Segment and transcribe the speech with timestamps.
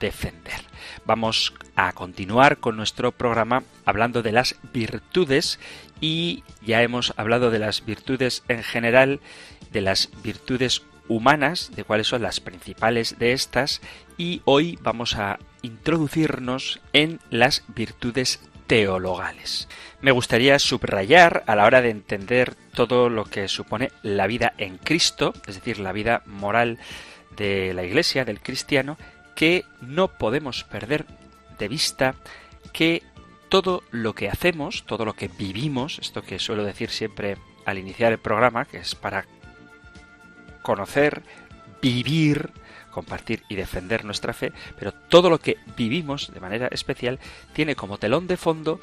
[0.00, 0.60] defender.
[1.04, 5.60] Vamos a continuar con nuestro programa hablando de las virtudes
[6.00, 9.20] y ya hemos hablado de las virtudes en general,
[9.70, 13.80] de las virtudes humanas, de cuáles son las principales de estas
[14.16, 19.68] y hoy vamos a introducirnos en las virtudes teologales.
[20.00, 24.78] Me gustaría subrayar a la hora de entender todo lo que supone la vida en
[24.78, 26.78] Cristo, es decir, la vida moral
[27.36, 28.96] de la Iglesia, del cristiano,
[29.40, 31.06] que no podemos perder
[31.58, 32.14] de vista
[32.74, 33.02] que
[33.48, 38.12] todo lo que hacemos, todo lo que vivimos, esto que suelo decir siempre al iniciar
[38.12, 39.24] el programa, que es para
[40.60, 41.22] conocer,
[41.80, 42.50] vivir,
[42.90, 47.18] compartir y defender nuestra fe, pero todo lo que vivimos de manera especial
[47.54, 48.78] tiene como telón de fondo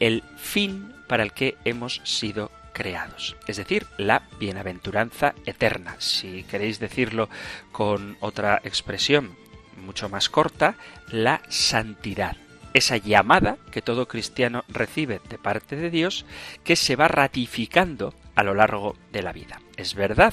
[0.00, 5.94] el fin para el que hemos sido creados, es decir, la bienaventuranza eterna.
[6.00, 7.28] Si queréis decirlo
[7.70, 9.38] con otra expresión
[9.80, 10.76] mucho más corta,
[11.10, 12.36] la santidad.
[12.72, 16.24] Esa llamada que todo cristiano recibe de parte de Dios
[16.62, 19.60] que se va ratificando a lo largo de la vida.
[19.76, 20.32] Es verdad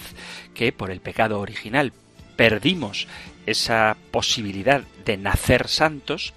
[0.54, 1.94] que por el pecado original
[2.36, 3.08] perdimos
[3.48, 6.34] esa posibilidad de nacer santos,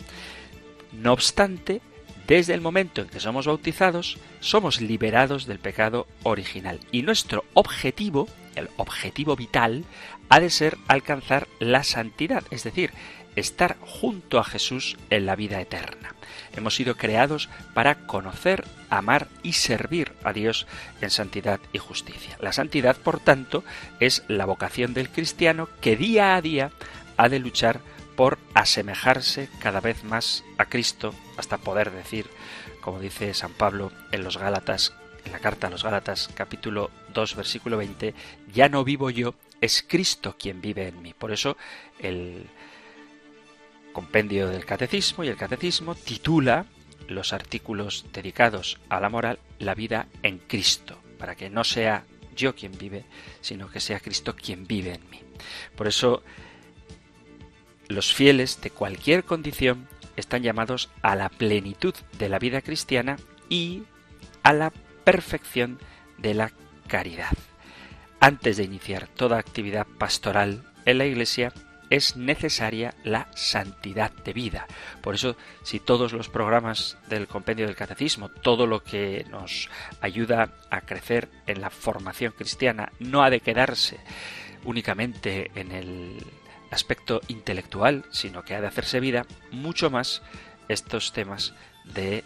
[0.93, 1.83] no obstante,
[2.27, 6.79] desde el momento en que somos bautizados, somos liberados del pecado original.
[6.93, 9.85] Y nuestro objetivo, el objetivo vital,
[10.29, 12.93] ha de ser alcanzar la santidad, es decir,
[13.37, 16.15] estar junto a Jesús en la vida eterna.
[16.55, 20.67] Hemos sido creados para conocer, amar y servir a Dios
[21.01, 22.37] en santidad y justicia.
[22.41, 23.65] La santidad, por tanto,
[24.01, 26.71] es la vocación del cristiano que día a día
[27.17, 27.81] ha de luchar
[28.17, 32.27] por asemejarse cada vez más a Cristo hasta poder decir,
[32.81, 34.93] como dice San Pablo en los Gálatas,
[35.25, 38.15] en la carta a los Gálatas, capítulo 2, versículo 20,
[38.53, 41.15] ya no vivo yo, es Cristo quien vive en mí.
[41.15, 41.57] Por eso
[41.99, 42.47] el
[43.93, 46.67] compendio del catecismo y el catecismo titula
[47.09, 52.05] los artículos dedicados a la moral la vida en Cristo, para que no sea
[52.37, 53.05] yo quien vive,
[53.41, 55.21] sino que sea Cristo quien vive en mí.
[55.77, 56.23] Por eso
[57.89, 63.17] los fieles de cualquier condición están llamados a la plenitud de la vida cristiana
[63.49, 63.83] y
[64.43, 64.73] a la
[65.11, 65.81] perfección
[66.19, 66.53] de la
[66.87, 67.37] caridad.
[68.21, 71.53] Antes de iniciar toda actividad pastoral en la Iglesia,
[71.89, 74.69] es necesaria la santidad de vida.
[75.01, 79.69] Por eso, si todos los programas del compendio del catecismo, todo lo que nos
[80.01, 83.99] ayuda a crecer en la formación cristiana, no ha de quedarse
[84.63, 86.25] únicamente en el
[86.71, 90.23] aspecto intelectual, sino que ha de hacerse vida, mucho más
[90.69, 92.23] estos temas de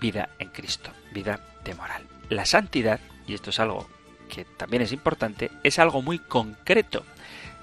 [0.00, 2.19] vida en Cristo, vida de moral.
[2.30, 3.86] La santidad, y esto es algo
[4.28, 7.04] que también es importante, es algo muy concreto.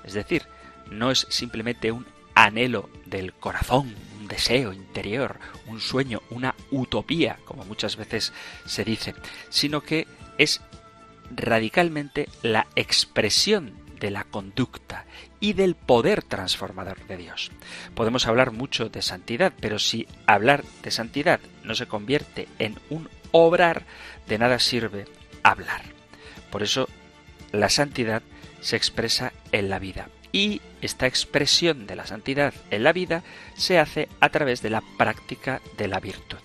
[0.03, 0.43] Es decir,
[0.91, 2.05] no es simplemente un
[2.35, 8.33] anhelo del corazón, un deseo interior, un sueño, una utopía, como muchas veces
[8.65, 9.15] se dice,
[9.49, 10.07] sino que
[10.37, 10.61] es
[11.35, 15.05] radicalmente la expresión de la conducta
[15.39, 17.51] y del poder transformador de Dios.
[17.95, 23.09] Podemos hablar mucho de santidad, pero si hablar de santidad no se convierte en un
[23.31, 23.83] obrar,
[24.27, 25.05] de nada sirve
[25.43, 25.81] hablar.
[26.51, 26.87] Por eso
[27.51, 28.21] la santidad
[28.61, 33.23] se expresa en la vida y esta expresión de la santidad en la vida
[33.55, 36.37] se hace a través de la práctica de la virtud.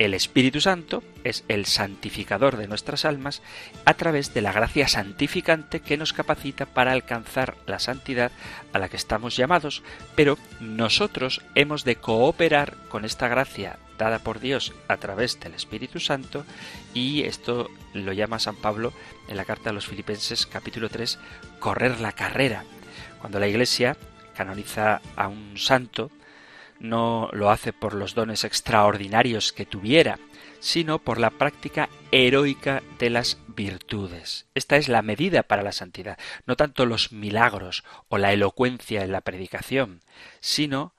[0.00, 3.42] El Espíritu Santo es el santificador de nuestras almas
[3.84, 8.32] a través de la gracia santificante que nos capacita para alcanzar la santidad
[8.72, 9.82] a la que estamos llamados,
[10.16, 16.00] pero nosotros hemos de cooperar con esta gracia dada por Dios a través del Espíritu
[16.00, 16.44] Santo
[16.94, 18.94] y esto lo llama San Pablo
[19.28, 21.18] en la carta a los Filipenses capítulo 3
[21.58, 22.64] correr la carrera.
[23.20, 23.98] Cuando la Iglesia
[24.34, 26.10] canoniza a un santo,
[26.78, 30.18] no lo hace por los dones extraordinarios que tuviera,
[30.60, 34.46] sino por la práctica heroica de las virtudes.
[34.54, 39.12] Esta es la medida para la santidad, no tanto los milagros o la elocuencia en
[39.12, 40.00] la predicación,
[40.40, 40.94] sino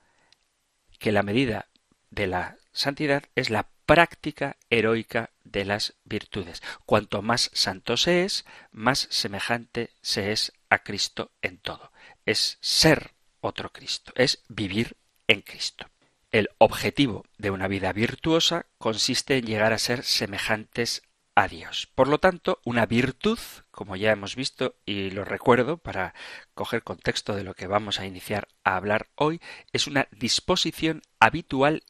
[1.00, 1.66] que la medida
[2.10, 6.62] de la santidad es la práctica heroica de las virtudes.
[6.86, 11.92] Cuanto más santo se es, más semejante se es a Cristo en todo.
[12.24, 14.96] Es ser otro Cristo, es vivir
[15.26, 15.86] en Cristo.
[16.30, 21.02] El objetivo de una vida virtuosa consiste en llegar a ser semejantes
[21.34, 21.88] a Dios.
[21.94, 23.38] Por lo tanto, una virtud,
[23.70, 26.14] como ya hemos visto y lo recuerdo para
[26.54, 29.40] coger contexto de lo que vamos a iniciar a hablar hoy,
[29.72, 31.82] es una disposición habitual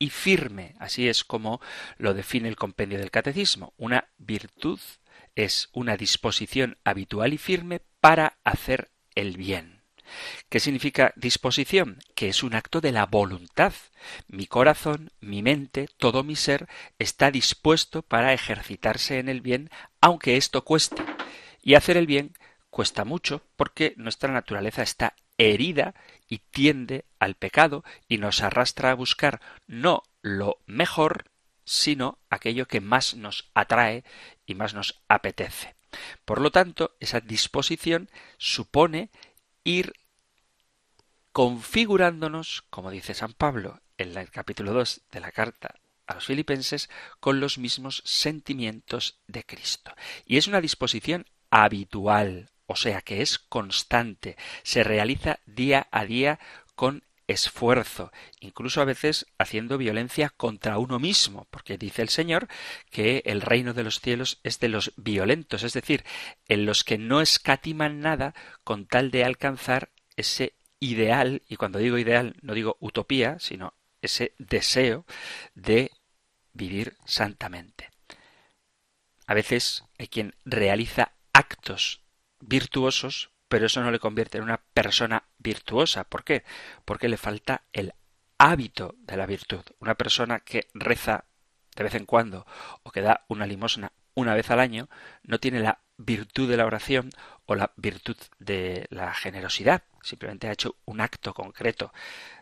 [0.00, 0.74] y firme.
[0.80, 1.60] Así es como
[1.98, 3.72] lo define el compendio del catecismo.
[3.76, 4.80] Una virtud
[5.36, 9.82] es una disposición habitual y firme para hacer el bien.
[10.48, 12.00] ¿Qué significa disposición?
[12.16, 13.72] Que es un acto de la voluntad.
[14.26, 16.66] Mi corazón, mi mente, todo mi ser
[16.98, 19.70] está dispuesto para ejercitarse en el bien,
[20.00, 21.04] aunque esto cueste.
[21.62, 22.32] Y hacer el bien
[22.70, 25.94] cuesta mucho porque nuestra naturaleza está herida
[26.28, 31.24] y tiende al pecado y nos arrastra a buscar no lo mejor,
[31.64, 34.04] sino aquello que más nos atrae
[34.46, 35.74] y más nos apetece.
[36.24, 39.10] Por lo tanto, esa disposición supone
[39.64, 39.94] ir
[41.32, 45.74] configurándonos, como dice San Pablo en el capítulo 2 de la carta
[46.06, 46.90] a los filipenses,
[47.20, 49.94] con los mismos sentimientos de Cristo.
[50.26, 56.38] Y es una disposición habitual, o sea que es constante, se realiza día a día
[56.76, 62.46] con esfuerzo, incluso a veces haciendo violencia contra uno mismo, porque dice el Señor
[62.88, 66.04] que el reino de los cielos es de los violentos, es decir,
[66.46, 71.98] en los que no escatiman nada con tal de alcanzar ese ideal, y cuando digo
[71.98, 75.06] ideal no digo utopía, sino ese deseo
[75.54, 75.90] de
[76.52, 77.90] vivir santamente.
[79.26, 81.99] A veces hay quien realiza actos
[82.40, 86.04] virtuosos pero eso no le convierte en una persona virtuosa.
[86.04, 86.44] ¿Por qué?
[86.84, 87.94] Porque le falta el
[88.38, 89.62] hábito de la virtud.
[89.80, 91.24] Una persona que reza
[91.74, 92.46] de vez en cuando
[92.84, 94.88] o que da una limosna una vez al año
[95.24, 97.10] no tiene la virtud de la oración
[97.44, 99.82] o la virtud de la generosidad.
[100.00, 101.92] Simplemente ha hecho un acto concreto,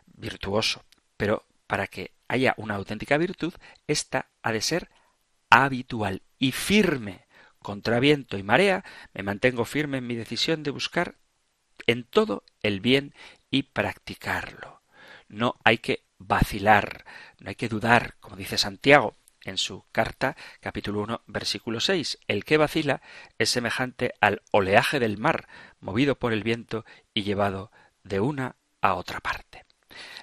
[0.04, 0.84] virtuoso.
[1.16, 3.54] Pero para que haya una auténtica virtud,
[3.86, 4.90] esta ha de ser
[5.48, 7.26] habitual y firme
[7.68, 8.82] contra viento y marea,
[9.12, 11.16] me mantengo firme en mi decisión de buscar
[11.86, 13.12] en todo el bien
[13.50, 14.80] y practicarlo.
[15.28, 17.04] No hay que vacilar,
[17.40, 22.20] no hay que dudar, como dice Santiago en su carta, capítulo 1, versículo 6.
[22.26, 23.02] El que vacila
[23.36, 25.46] es semejante al oleaje del mar,
[25.78, 27.70] movido por el viento y llevado
[28.02, 29.66] de una a otra parte.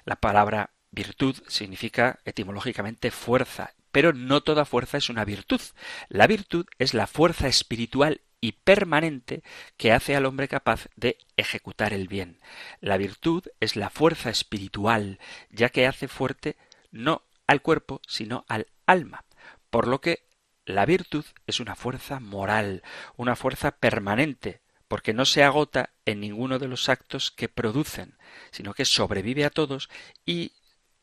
[0.04, 5.60] La palabra virtud significa etimológicamente fuerza, pero no toda fuerza es una virtud.
[6.08, 9.42] La virtud es la fuerza espiritual y permanente
[9.76, 12.38] que hace al hombre capaz de ejecutar el bien.
[12.80, 15.18] La virtud es la fuerza espiritual,
[15.50, 16.56] ya que hace fuerte
[16.90, 19.24] no al cuerpo, sino al alma.
[19.70, 20.26] Por lo que
[20.64, 22.82] la virtud es una fuerza moral,
[23.16, 28.16] una fuerza permanente, porque no se agota en ninguno de los actos que producen,
[28.50, 29.88] sino que sobrevive a todos
[30.24, 30.52] y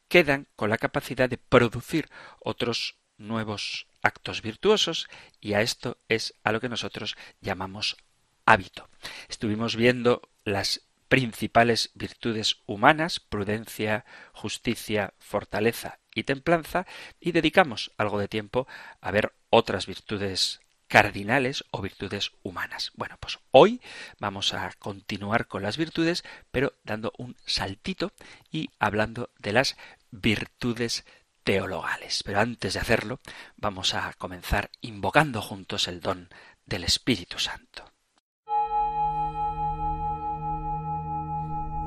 [0.08, 5.08] quedan con la capacidad de producir otros nuevos actos virtuosos
[5.40, 7.98] y a esto es a lo que nosotros llamamos
[8.46, 8.90] hábito.
[9.30, 16.88] Estuvimos viendo las principales virtudes humanas, prudencia, justicia, fortaleza y templanza,
[17.20, 18.68] y dedicamos algo de tiempo
[19.00, 20.63] a ver otras virtudes
[20.94, 22.92] cardinales o virtudes humanas.
[22.94, 23.82] Bueno, pues hoy
[24.20, 28.12] vamos a continuar con las virtudes, pero dando un saltito
[28.52, 29.76] y hablando de las
[30.12, 31.04] virtudes
[31.44, 32.22] teologales.
[32.22, 33.20] Pero antes de hacerlo,
[33.58, 36.30] vamos a comenzar invocando juntos el don
[36.68, 37.92] del Espíritu Santo.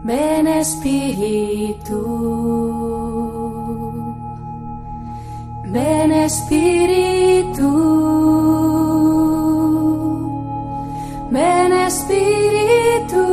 [0.03, 2.01] Ven Espíritu,
[5.67, 7.67] ven Espíritu,
[11.37, 13.25] ven Espíritu.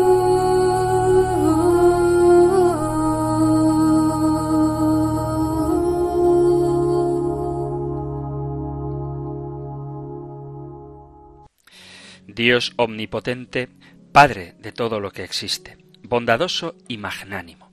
[12.27, 13.69] Dios omnipotente,
[14.11, 17.71] Padre de todo lo que existe, bondadoso y magnánimo,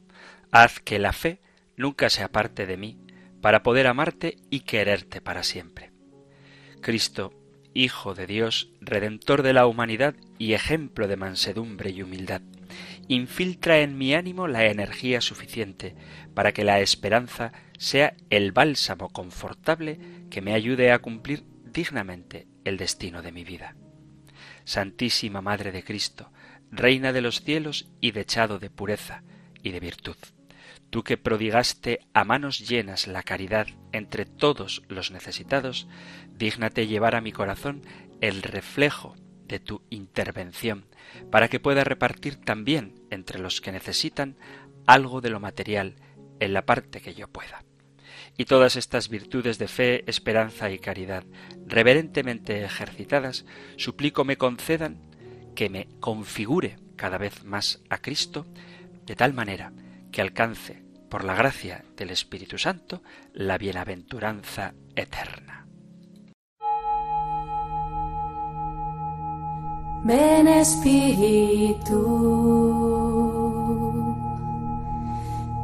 [0.52, 1.40] haz que la fe
[1.76, 2.98] nunca se aparte de mí,
[3.42, 5.90] para poder amarte y quererte para siempre.
[6.80, 7.39] Cristo,
[7.74, 12.42] Hijo de Dios, Redentor de la humanidad y ejemplo de mansedumbre y humildad,
[13.06, 15.94] infiltra en mi ánimo la energía suficiente
[16.34, 19.98] para que la esperanza sea el bálsamo confortable
[20.30, 23.76] que me ayude a cumplir dignamente el destino de mi vida.
[24.64, 26.32] Santísima Madre de Cristo,
[26.72, 29.22] Reina de los cielos y dechado de pureza
[29.62, 30.16] y de virtud,
[30.90, 35.88] tú que prodigaste a manos llenas la caridad entre todos los necesitados,
[36.36, 37.82] dígnate llevar a mi corazón
[38.20, 39.14] el reflejo
[39.46, 40.84] de tu intervención,
[41.30, 44.36] para que pueda repartir también entre los que necesitan
[44.86, 45.96] algo de lo material
[46.40, 47.64] en la parte que yo pueda.
[48.36, 51.24] Y todas estas virtudes de fe, esperanza y caridad,
[51.66, 53.44] reverentemente ejercitadas,
[53.76, 55.00] suplico me concedan
[55.54, 58.46] que me configure cada vez más a Cristo,
[59.04, 59.72] de tal manera
[60.10, 63.02] que alcance, por la gracia del Espíritu Santo,
[63.34, 65.66] la bienaventuranza eterna.
[70.04, 72.00] Ven Espíritu,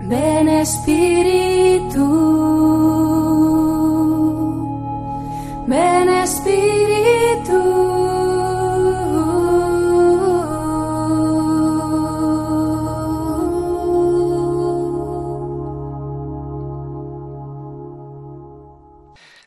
[0.03, 2.07] ven Espíritu,
[5.67, 7.06] ven Espíritu.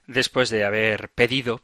[0.09, 1.61] Después de haber pedido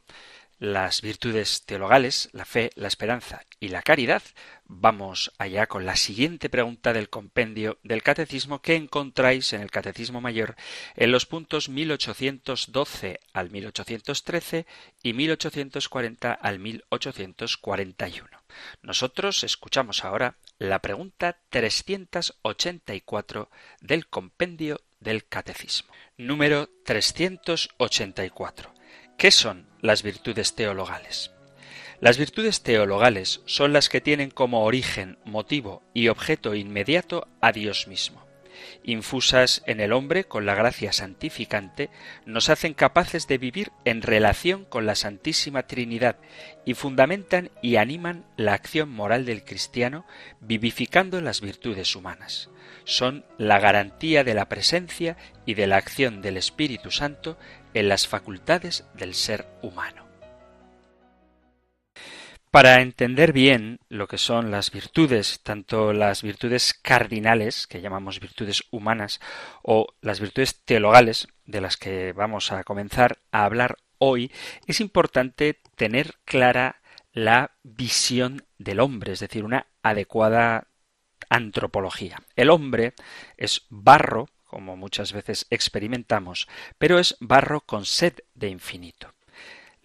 [0.60, 4.22] las virtudes teologales, la fe, la esperanza y la caridad,
[4.66, 10.20] vamos allá con la siguiente pregunta del compendio del catecismo que encontráis en el Catecismo
[10.20, 10.54] Mayor
[10.94, 14.64] en los puntos 1812 al 1813
[15.02, 18.28] y 1840 al 1841.
[18.80, 23.50] Nosotros escuchamos ahora la pregunta 384
[23.80, 25.92] del compendio del catecismo.
[26.16, 28.74] Número 384.
[29.16, 31.30] ¿Qué son las virtudes teologales?
[32.00, 37.88] Las virtudes teologales son las que tienen como origen, motivo y objeto inmediato a Dios
[37.88, 38.25] mismo.
[38.84, 41.90] Infusas en el hombre con la gracia santificante,
[42.24, 46.16] nos hacen capaces de vivir en relación con la Santísima Trinidad
[46.64, 50.06] y fundamentan y animan la acción moral del cristiano,
[50.40, 52.50] vivificando las virtudes humanas.
[52.84, 57.38] Son la garantía de la presencia y de la acción del Espíritu Santo
[57.74, 60.05] en las facultades del ser humano.
[62.50, 68.62] Para entender bien lo que son las virtudes, tanto las virtudes cardinales, que llamamos virtudes
[68.70, 69.20] humanas,
[69.62, 74.32] o las virtudes teologales, de las que vamos a comenzar a hablar hoy,
[74.66, 76.80] es importante tener clara
[77.12, 80.68] la visión del hombre, es decir, una adecuada
[81.28, 82.22] antropología.
[82.36, 82.94] El hombre
[83.36, 86.48] es barro, como muchas veces experimentamos,
[86.78, 89.15] pero es barro con sed de infinito.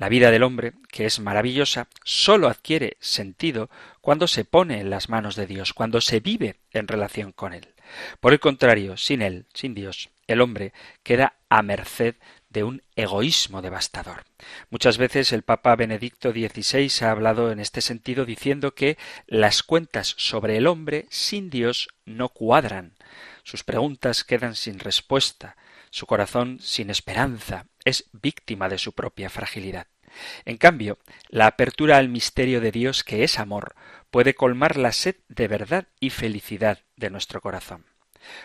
[0.02, 3.70] La vida del hombre, que es maravillosa, sólo adquiere sentido
[4.02, 7.68] cuando se pone en las manos de Dios, cuando se vive en relación con Él.
[8.20, 12.16] Por el contrario, sin Él, sin Dios, el hombre queda a merced
[12.50, 14.24] de un egoísmo devastador.
[14.72, 20.16] Muchas veces el Papa Benedicto XVI ha hablado en este sentido diciendo que las cuentas
[20.18, 22.96] sobre el hombre sin Dios no cuadran,
[23.44, 25.58] sus preguntas quedan sin respuesta,
[25.92, 29.88] su corazón sin esperanza, es víctima de su propia fragilidad.
[30.46, 30.98] En cambio,
[31.30, 33.76] la apertura al misterio de Dios, que es amor,
[34.10, 37.86] puede colmar la sed de verdad y felicidad de nuestro corazón.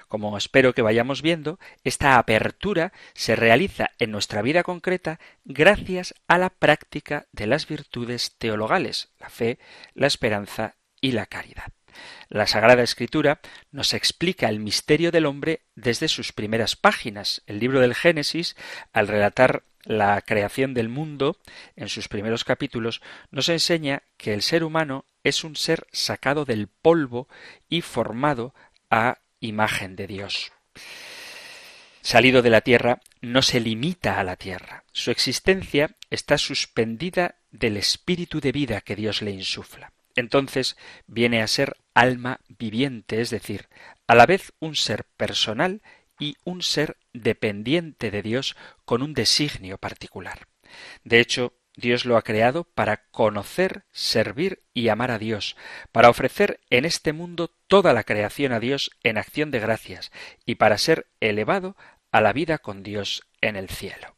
[0.09, 6.39] Como espero que vayamos viendo, esta apertura se realiza en nuestra vida concreta gracias a
[6.39, 9.59] la práctica de las virtudes teologales, la fe,
[9.95, 11.76] la esperanza y la caridad.
[12.29, 17.43] La Sagrada Escritura nos explica el misterio del hombre desde sus primeras páginas.
[17.47, 18.57] El libro del Génesis,
[18.93, 21.39] al relatar la creación del mundo,
[21.77, 23.01] en sus primeros capítulos,
[23.31, 27.29] nos enseña que el ser humano es un ser sacado del polvo
[27.69, 28.55] y formado
[28.91, 30.53] a imagen de Dios.
[32.03, 34.85] Salido de la tierra, no se limita a la tierra.
[34.93, 41.47] Su existencia está suspendida del espíritu de vida que Dios le insufla entonces viene a
[41.47, 43.69] ser alma viviente, es decir,
[44.07, 45.83] a la vez un ser personal
[46.19, 50.49] y un ser dependiente de Dios con un designio particular.
[51.05, 55.57] De hecho, Dios lo ha creado para conocer, servir y amar a Dios,
[55.93, 60.11] para ofrecer en este mundo toda la creación a Dios en acción de gracias
[60.47, 61.77] y para ser elevado
[62.13, 64.17] a la vida con Dios en el cielo.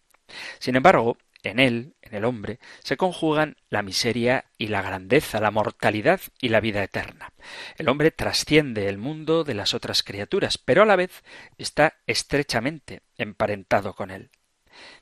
[0.60, 5.50] Sin embargo, en él, en el hombre, se conjugan la miseria y la grandeza, la
[5.50, 7.32] mortalidad y la vida eterna.
[7.76, 11.22] El hombre trasciende el mundo de las otras criaturas, pero a la vez
[11.56, 14.30] está estrechamente emparentado con él.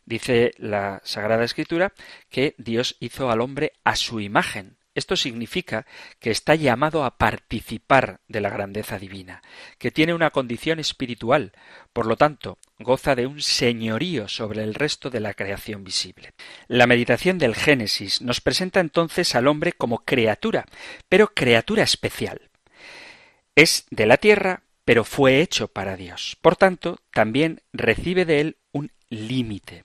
[0.05, 1.93] Dice la Sagrada Escritura
[2.31, 5.87] que Dios hizo al hombre a su imagen, Esto significa
[6.19, 9.43] que está llamado a participar de la grandeza divina,
[9.79, 11.53] que tiene una condición espiritual,
[11.93, 16.33] por lo tanto, goza de un señorío sobre el resto de la creación visible.
[16.67, 20.65] La meditación del Génesis nos presenta entonces al hombre como criatura,
[21.11, 22.49] pero criatura especial.
[23.55, 26.38] Es de la tierra, pero fue hecho para Dios.
[26.41, 29.85] Por tanto, también recibe de él un límite.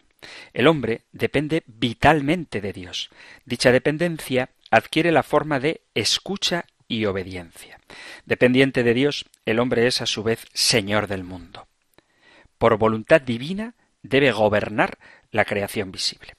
[0.54, 3.10] El hombre depende vitalmente de Dios.
[3.44, 7.80] Dicha dependencia adquiere la forma de escucha y obediencia.
[8.26, 11.68] Dependiente de Dios, el hombre es a su vez Señor del mundo.
[12.58, 14.98] Por voluntad divina debe gobernar
[15.30, 16.34] la creación visible.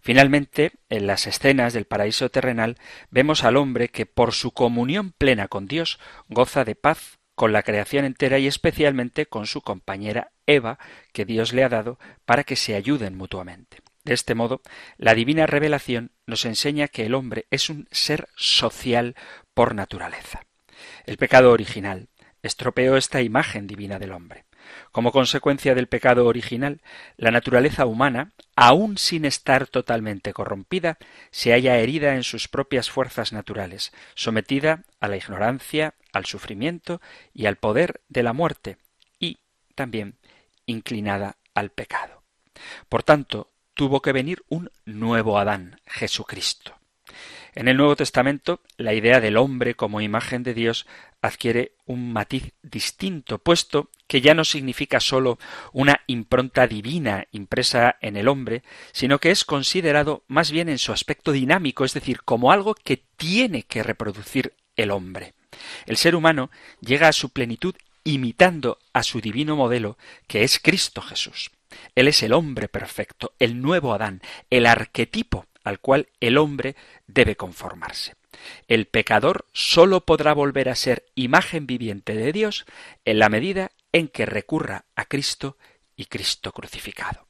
[0.00, 2.78] Finalmente, en las escenas del paraíso terrenal,
[3.10, 5.98] vemos al hombre que por su comunión plena con Dios
[6.28, 10.78] goza de paz con la creación entera y especialmente con su compañera Eva,
[11.12, 13.81] que Dios le ha dado para que se ayuden mutuamente.
[14.04, 14.62] De este modo,
[14.96, 19.14] la divina revelación nos enseña que el hombre es un ser social
[19.54, 20.44] por naturaleza.
[21.06, 22.08] El pecado original
[22.42, 24.44] estropeó esta imagen divina del hombre.
[24.90, 26.80] Como consecuencia del pecado original,
[27.16, 30.98] la naturaleza humana, aun sin estar totalmente corrompida,
[31.30, 37.00] se halla herida en sus propias fuerzas naturales, sometida a la ignorancia, al sufrimiento
[37.32, 38.78] y al poder de la muerte,
[39.18, 39.38] y
[39.74, 40.18] también
[40.66, 42.22] inclinada al pecado.
[42.88, 46.76] Por tanto, tuvo que venir un nuevo Adán, Jesucristo.
[47.54, 50.86] En el Nuevo Testamento, la idea del hombre como imagen de Dios
[51.20, 55.38] adquiere un matiz distinto, puesto que ya no significa sólo
[55.72, 58.62] una impronta divina impresa en el hombre,
[58.92, 63.04] sino que es considerado más bien en su aspecto dinámico, es decir, como algo que
[63.16, 65.34] tiene que reproducir el hombre.
[65.84, 66.50] El ser humano
[66.80, 67.74] llega a su plenitud
[68.04, 71.50] imitando a su divino modelo, que es Cristo Jesús.
[71.94, 76.76] Él es el hombre perfecto, el nuevo Adán, el arquetipo al cual el hombre
[77.06, 78.14] debe conformarse.
[78.66, 82.64] El pecador sólo podrá volver a ser imagen viviente de Dios
[83.04, 85.56] en la medida en que recurra a Cristo
[85.96, 87.26] y Cristo crucificado.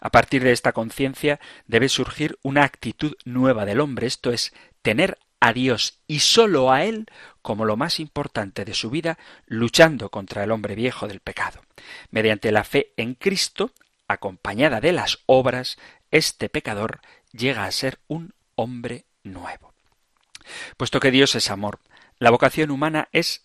[0.00, 5.18] A partir de esta conciencia debe surgir una actitud nueva del hombre, esto es, tener
[5.40, 7.06] a Dios y sólo a Él
[7.42, 11.62] como lo más importante de su vida, luchando contra el hombre viejo del pecado.
[12.10, 13.72] Mediante la fe en Cristo,
[14.08, 15.78] acompañada de las obras,
[16.10, 17.00] este pecador
[17.32, 19.74] llega a ser un hombre nuevo.
[20.76, 21.80] Puesto que Dios es amor,
[22.18, 23.44] la vocación humana es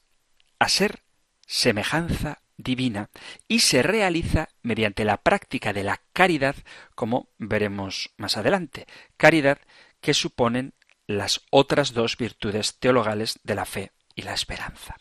[0.57, 1.03] a ser
[1.45, 3.09] semejanza divina
[3.47, 6.55] y se realiza mediante la práctica de la caridad,
[6.95, 9.59] como veremos más adelante, caridad
[9.99, 10.73] que suponen
[11.17, 14.95] las otras dos virtudes teologales de la fe y la esperanza.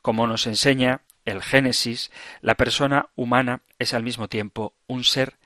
[0.00, 5.38] Como nos enseña el Génesis, la persona humana es al mismo tiempo un ser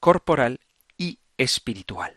[0.00, 0.60] corporal
[0.96, 2.16] y espiritual.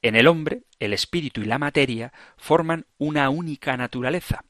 [0.00, 4.44] En el hombre, el espíritu y la materia forman una única naturaleza.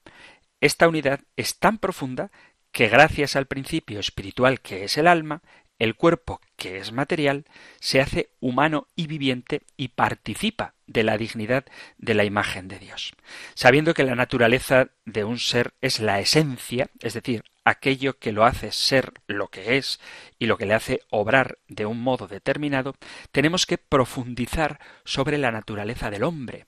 [0.60, 2.30] Esta unidad es tan profunda
[2.70, 5.42] que gracias al principio espiritual que es el alma,
[5.82, 7.44] el cuerpo, que es material,
[7.80, 11.64] se hace humano y viviente y participa de la dignidad
[11.98, 13.14] de la imagen de Dios.
[13.54, 18.44] Sabiendo que la naturaleza de un ser es la esencia, es decir, aquello que lo
[18.44, 19.98] hace ser lo que es
[20.38, 22.94] y lo que le hace obrar de un modo determinado,
[23.32, 26.66] tenemos que profundizar sobre la naturaleza del hombre.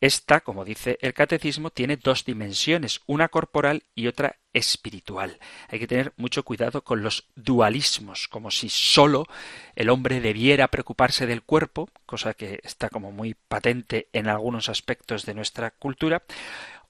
[0.00, 5.38] Esta, como dice el catecismo, tiene dos dimensiones, una corporal y otra espiritual.
[5.68, 9.26] Hay que tener mucho cuidado con los dualismos, como si sólo
[9.74, 15.26] el hombre debiera preocuparse del cuerpo, cosa que está como muy patente en algunos aspectos
[15.26, 16.22] de nuestra cultura,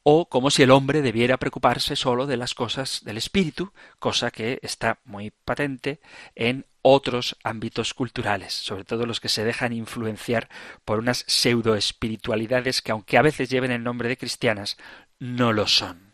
[0.05, 4.61] o como si el hombre debiera preocuparse solo de las cosas del espíritu, cosa que
[4.63, 6.01] está muy patente
[6.35, 10.51] en otros ámbitos culturales, sobre todo los que se dejan influenciar
[10.85, 14.77] por unas pseudoespiritualidades que aunque a veces lleven el nombre de cristianas,
[15.19, 16.13] no lo son.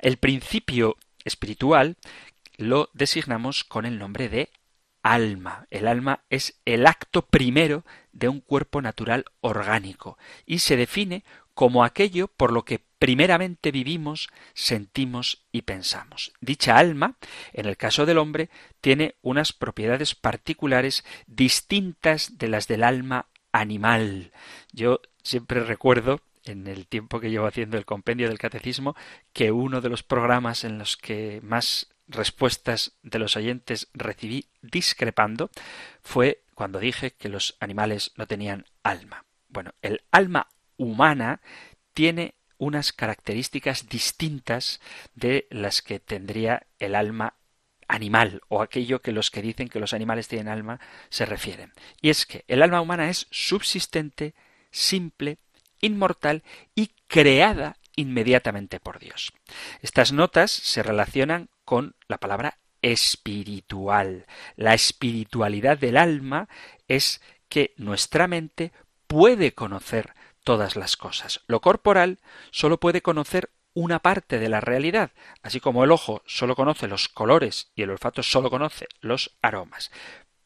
[0.00, 1.96] El principio espiritual
[2.56, 4.50] lo designamos con el nombre de
[5.02, 5.68] alma.
[5.70, 11.22] El alma es el acto primero de un cuerpo natural orgánico y se define
[11.58, 16.32] como aquello por lo que primeramente vivimos, sentimos y pensamos.
[16.40, 17.16] Dicha alma,
[17.52, 18.48] en el caso del hombre,
[18.80, 24.30] tiene unas propiedades particulares distintas de las del alma animal.
[24.70, 28.94] Yo siempre recuerdo en el tiempo que llevo haciendo el compendio del catecismo,
[29.32, 35.50] que uno de los programas en los que más respuestas de los oyentes recibí discrepando
[36.02, 39.24] fue cuando dije que los animales no tenían alma.
[39.48, 40.46] Bueno, el alma
[40.78, 41.42] humana
[41.92, 44.80] tiene unas características distintas
[45.14, 47.34] de las que tendría el alma
[47.86, 51.72] animal o aquello que los que dicen que los animales tienen alma se refieren.
[52.00, 54.34] Y es que el alma humana es subsistente,
[54.70, 55.38] simple
[55.80, 56.42] inmortal
[56.74, 59.32] y creada inmediatamente por Dios.
[59.82, 64.26] Estas notas se relacionan con la palabra espiritual.
[64.56, 66.48] La espiritualidad del alma
[66.86, 68.72] es que nuestra mente
[69.06, 70.14] puede conocer
[70.48, 71.42] todas las cosas.
[71.46, 75.10] Lo corporal solo puede conocer una parte de la realidad,
[75.42, 79.90] así como el ojo solo conoce los colores y el olfato solo conoce los aromas.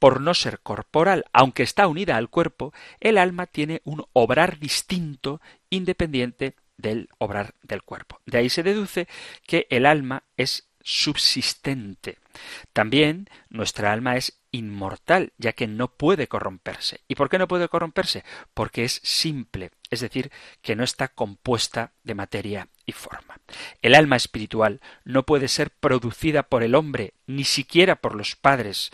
[0.01, 5.41] Por no ser corporal, aunque está unida al cuerpo, el alma tiene un obrar distinto,
[5.71, 8.21] independiente del obrar del cuerpo.
[8.27, 9.07] De ahí se deduce
[9.47, 12.19] que el alma es subsistente.
[12.73, 17.01] También nuestra alma es inmortal, ya que no puede corromperse.
[17.09, 18.25] ¿Y por qué no puede corromperse?
[18.55, 23.41] Porque es simple, es decir, que no está compuesta de materia y forma.
[23.81, 28.91] El alma espiritual no puede ser producida por el hombre, ni siquiera por los padres,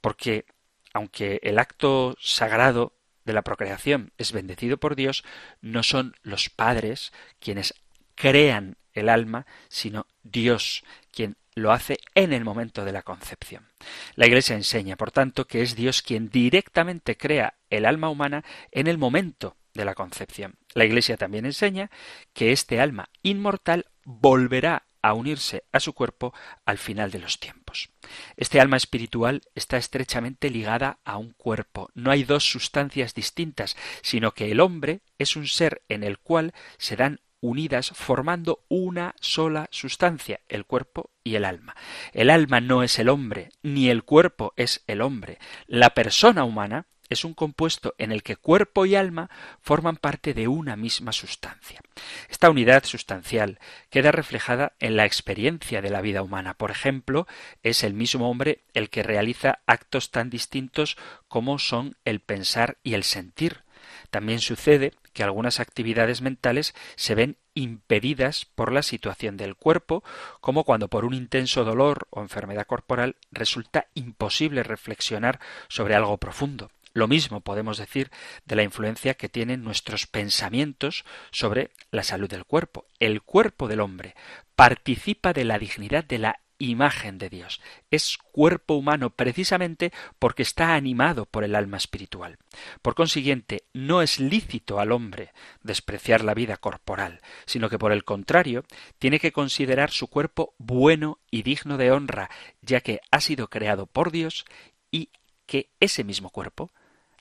[0.00, 0.44] porque
[0.92, 2.94] aunque el acto sagrado
[3.24, 5.24] de la procreación es bendecido por Dios,
[5.60, 7.74] no son los padres quienes
[8.14, 13.66] crean el alma, sino Dios quien lo hace en el momento de la concepción.
[14.14, 18.86] La Iglesia enseña, por tanto, que es Dios quien directamente crea el alma humana en
[18.86, 20.56] el momento de la concepción.
[20.74, 21.90] La Iglesia también enseña
[22.32, 27.90] que este alma inmortal volverá a unirse a su cuerpo al final de los tiempos.
[28.36, 31.90] Este alma espiritual está estrechamente ligada a un cuerpo.
[31.94, 36.54] No hay dos sustancias distintas, sino que el hombre es un ser en el cual
[36.76, 41.76] se dan unidas formando una sola sustancia, el cuerpo y el alma.
[42.12, 45.38] El alma no es el hombre, ni el cuerpo es el hombre.
[45.66, 50.48] La persona humana es un compuesto en el que cuerpo y alma forman parte de
[50.48, 51.80] una misma sustancia.
[52.28, 53.58] Esta unidad sustancial
[53.90, 56.54] queda reflejada en la experiencia de la vida humana.
[56.54, 57.26] Por ejemplo,
[57.62, 60.96] es el mismo hombre el que realiza actos tan distintos
[61.28, 63.62] como son el pensar y el sentir.
[64.10, 70.04] También sucede que algunas actividades mentales se ven impedidas por la situación del cuerpo,
[70.42, 76.70] como cuando por un intenso dolor o enfermedad corporal resulta imposible reflexionar sobre algo profundo.
[76.92, 78.10] Lo mismo podemos decir
[78.44, 82.84] de la influencia que tienen nuestros pensamientos sobre la salud del cuerpo.
[82.98, 84.14] El cuerpo del hombre
[84.54, 87.60] participa de la dignidad de la imagen de Dios.
[87.90, 92.38] Es cuerpo humano precisamente porque está animado por el alma espiritual.
[92.82, 98.04] Por consiguiente, no es lícito al hombre despreciar la vida corporal, sino que por el
[98.04, 98.64] contrario,
[98.98, 102.30] tiene que considerar su cuerpo bueno y digno de honra,
[102.62, 104.44] ya que ha sido creado por Dios
[104.90, 105.10] y
[105.46, 106.70] que ese mismo cuerpo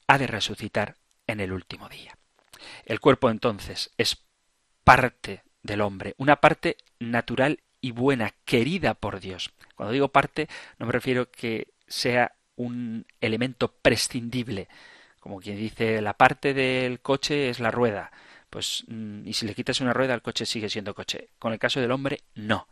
[0.08, 0.96] ha de resucitar
[1.28, 2.18] en el último día.
[2.86, 4.24] El cuerpo entonces es
[4.84, 9.52] parte del hombre, una parte natural y buena, querida por Dios.
[9.76, 14.68] Cuando digo parte, no me refiero que sea un elemento prescindible,
[15.20, 18.12] como quien dice la parte del coche es la rueda.
[18.50, 21.30] Pues, mm, y si le quitas una rueda, el coche sigue siendo coche.
[21.38, 22.68] Con el caso del hombre, no.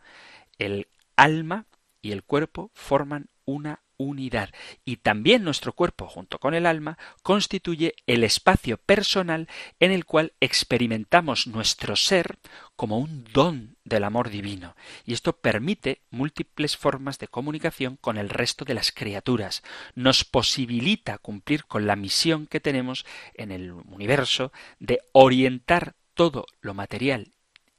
[0.57, 1.67] El alma
[2.01, 4.49] y el cuerpo forman una unidad.
[4.85, 9.47] Y también nuestro cuerpo, junto con el alma, constituye el espacio personal
[9.79, 12.37] en el cual experimentamos nuestro ser
[12.75, 14.75] como un don del amor divino.
[15.05, 19.63] Y esto permite múltiples formas de comunicación con el resto de las criaturas.
[19.95, 26.73] Nos posibilita cumplir con la misión que tenemos en el universo de orientar todo lo
[26.73, 27.31] material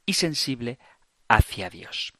[0.05, 0.79] y sensible
[1.27, 2.13] hacia Dios.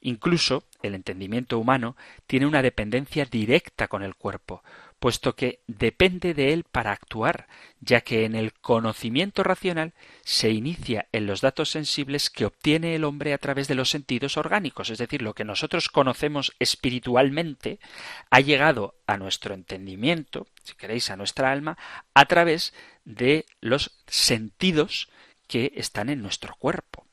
[0.00, 4.62] Incluso el entendimiento humano tiene una dependencia directa con el cuerpo,
[4.98, 7.46] puesto que depende de él para actuar,
[7.80, 9.92] ya que en el conocimiento racional
[10.24, 14.36] se inicia en los datos sensibles que obtiene el hombre a través de los sentidos
[14.36, 17.78] orgánicos, es decir, lo que nosotros conocemos espiritualmente
[18.30, 21.76] ha llegado a nuestro entendimiento, si queréis, a nuestra alma,
[22.14, 22.72] a través
[23.04, 25.08] de los sentidos
[25.46, 27.05] que están en nuestro cuerpo.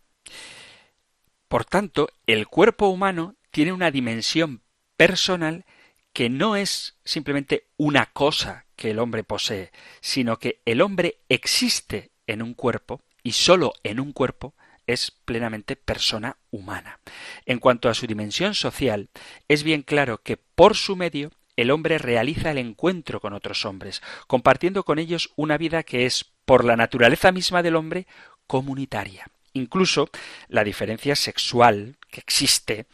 [1.54, 4.64] Por tanto, el cuerpo humano tiene una dimensión
[4.98, 5.66] personal
[6.12, 12.10] que no es simplemente una cosa que el hombre posee, sino que el hombre existe
[12.26, 14.56] en un cuerpo y sólo en un cuerpo
[14.88, 17.00] es plenamente persona humana.
[17.46, 19.10] En cuanto a su dimensión social,
[19.48, 24.02] es bien claro que por su medio el hombre realiza el encuentro con otros hombres,
[24.26, 28.08] compartiendo con ellos una vida que es, por la naturaleza misma del hombre,
[28.48, 29.28] comunitaria.
[29.54, 30.10] Incluso
[30.48, 32.88] la diferencia sexual que existe,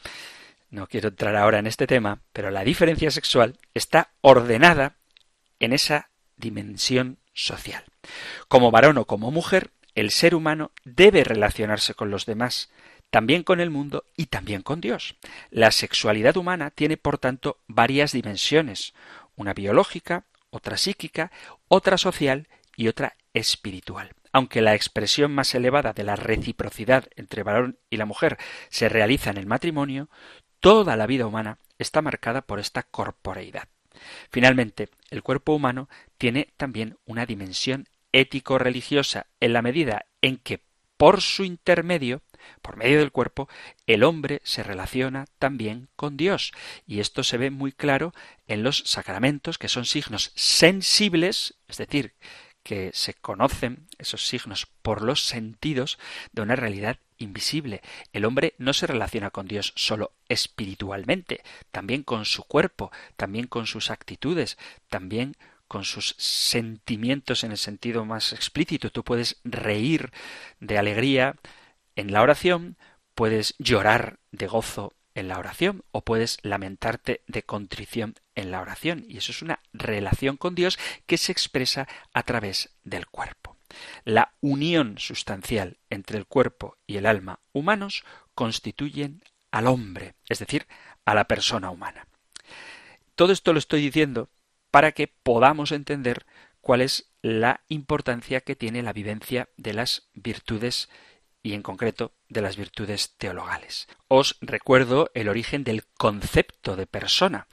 [0.69, 4.97] no quiero entrar ahora en este tema, pero la diferencia sexual está ordenada
[5.59, 7.83] en esa dimensión social.
[8.47, 12.69] Como varón o como mujer, el ser humano debe relacionarse con los demás,
[13.09, 15.15] también con el mundo y también con Dios.
[15.49, 18.93] La sexualidad humana tiene, por tanto, varias dimensiones,
[19.35, 21.31] una biológica, otra psíquica,
[21.67, 24.11] otra social y otra espiritual.
[24.31, 28.37] Aunque la expresión más elevada de la reciprocidad entre varón y la mujer
[28.69, 30.09] se realiza en el matrimonio,
[30.59, 33.67] toda la vida humana está marcada por esta corporeidad.
[34.29, 40.61] Finalmente, el cuerpo humano tiene también una dimensión ético-religiosa en la medida en que
[40.97, 42.21] por su intermedio,
[42.61, 43.47] por medio del cuerpo,
[43.87, 46.51] el hombre se relaciona también con Dios.
[46.85, 48.13] Y esto se ve muy claro
[48.47, 52.15] en los sacramentos, que son signos sensibles, es decir,
[52.69, 55.97] que se conocen esos signos por los sentidos
[56.33, 57.81] de una realidad invisible.
[58.13, 63.65] El hombre no se relaciona con Dios solo espiritualmente, también con su cuerpo, también con
[63.65, 65.35] sus actitudes, también
[65.67, 68.91] con sus sentimientos en el sentido más explícito.
[68.91, 70.11] Tú puedes reír
[70.59, 71.37] de alegría
[71.95, 72.77] en la oración,
[73.15, 79.05] puedes llorar de gozo en la oración o puedes lamentarte de contrición en la oración.
[79.07, 83.57] Y eso es una relación con Dios que se expresa a través del cuerpo.
[84.03, 90.67] La unión sustancial entre el cuerpo y el alma humanos constituyen al hombre, es decir,
[91.05, 92.07] a la persona humana.
[93.15, 94.29] Todo esto lo estoy diciendo
[94.71, 96.25] para que podamos entender
[96.61, 100.89] cuál es la importancia que tiene la vivencia de las virtudes
[101.49, 103.87] y en concreto de las virtudes teologales.
[104.07, 107.47] Os recuerdo el origen del concepto de persona.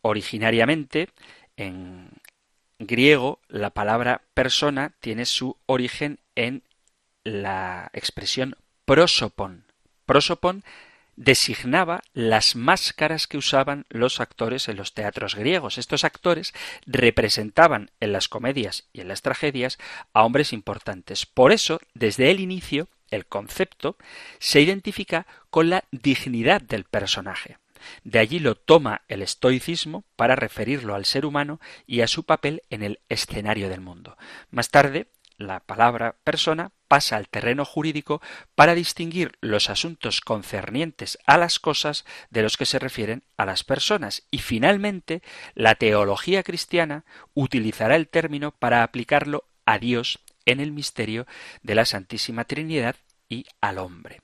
[0.00, 1.10] Originariamente,
[1.56, 2.08] en
[2.78, 6.62] griego, la palabra persona tiene su origen en
[7.24, 9.66] la expresión prosopon.
[10.06, 10.64] Prosopon
[11.16, 15.76] designaba las máscaras que usaban los actores en los teatros griegos.
[15.76, 16.54] Estos actores
[16.86, 19.78] representaban en las comedias y en las tragedias
[20.14, 21.26] a hombres importantes.
[21.26, 23.96] Por eso, desde el inicio, el concepto
[24.38, 27.58] se identifica con la dignidad del personaje.
[28.04, 32.62] De allí lo toma el estoicismo para referirlo al ser humano y a su papel
[32.70, 34.16] en el escenario del mundo.
[34.50, 38.20] Más tarde, la palabra persona pasa al terreno jurídico
[38.54, 43.64] para distinguir los asuntos concernientes a las cosas de los que se refieren a las
[43.64, 44.24] personas.
[44.30, 45.22] Y finalmente,
[45.54, 51.26] la teología cristiana utilizará el término para aplicarlo a Dios en el misterio
[51.62, 52.96] de la Santísima Trinidad
[53.28, 54.20] y al hombre.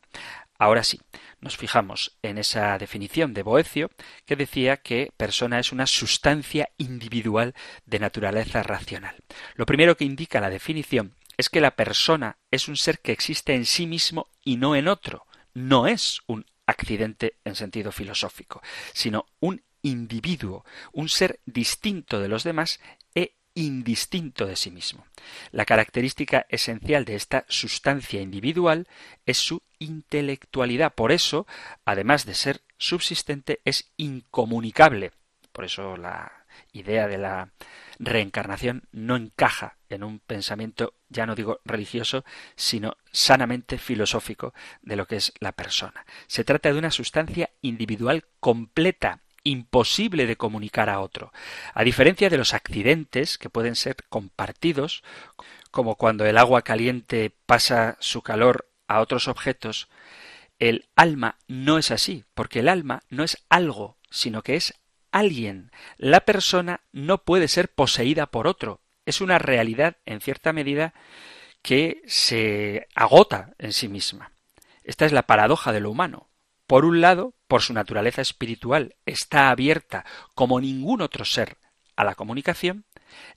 [0.59, 1.01] Ahora sí,
[1.41, 3.91] nos fijamos en esa definición de Boecio
[4.27, 7.55] que decía que persona es una sustancia individual
[7.87, 9.17] de naturaleza racional.
[9.55, 13.55] Lo primero que indica la definición es que la persona es un ser que existe
[13.55, 15.27] en sí mismo y no en otro.
[15.55, 18.61] No es un accidente en sentido filosófico,
[18.93, 22.81] sino un individuo, un ser distinto de los demás
[23.59, 25.05] indistinto de sí mismo.
[25.51, 28.87] La característica esencial de esta sustancia individual
[29.27, 30.95] es su intelectualidad.
[30.95, 31.47] Por eso,
[31.85, 35.11] además de ser subsistente, es incomunicable.
[35.51, 37.51] Por eso la idea de la
[37.99, 45.07] reencarnación no encaja en un pensamiento, ya no digo religioso, sino sanamente filosófico de lo
[45.07, 46.07] que es la persona.
[46.29, 51.33] Se trata de una sustancia individual completa, imposible de comunicar a otro.
[51.75, 55.03] A diferencia de los accidentes que pueden ser compartidos,
[55.71, 59.89] como cuando el agua caliente pasa su calor a otros objetos,
[60.59, 64.75] el alma no es así, porque el alma no es algo, sino que es
[65.13, 65.71] alguien.
[65.97, 68.81] La persona no puede ser poseída por otro.
[69.07, 70.95] Es una realidad, en cierta medida,
[71.63, 74.33] que se agota en sí misma.
[74.85, 76.28] Esta es la paradoja de lo humano.
[76.69, 80.05] Por un lado, por su naturaleza espiritual, está abierta
[80.35, 81.57] como ningún otro ser
[81.97, 82.85] a la comunicación,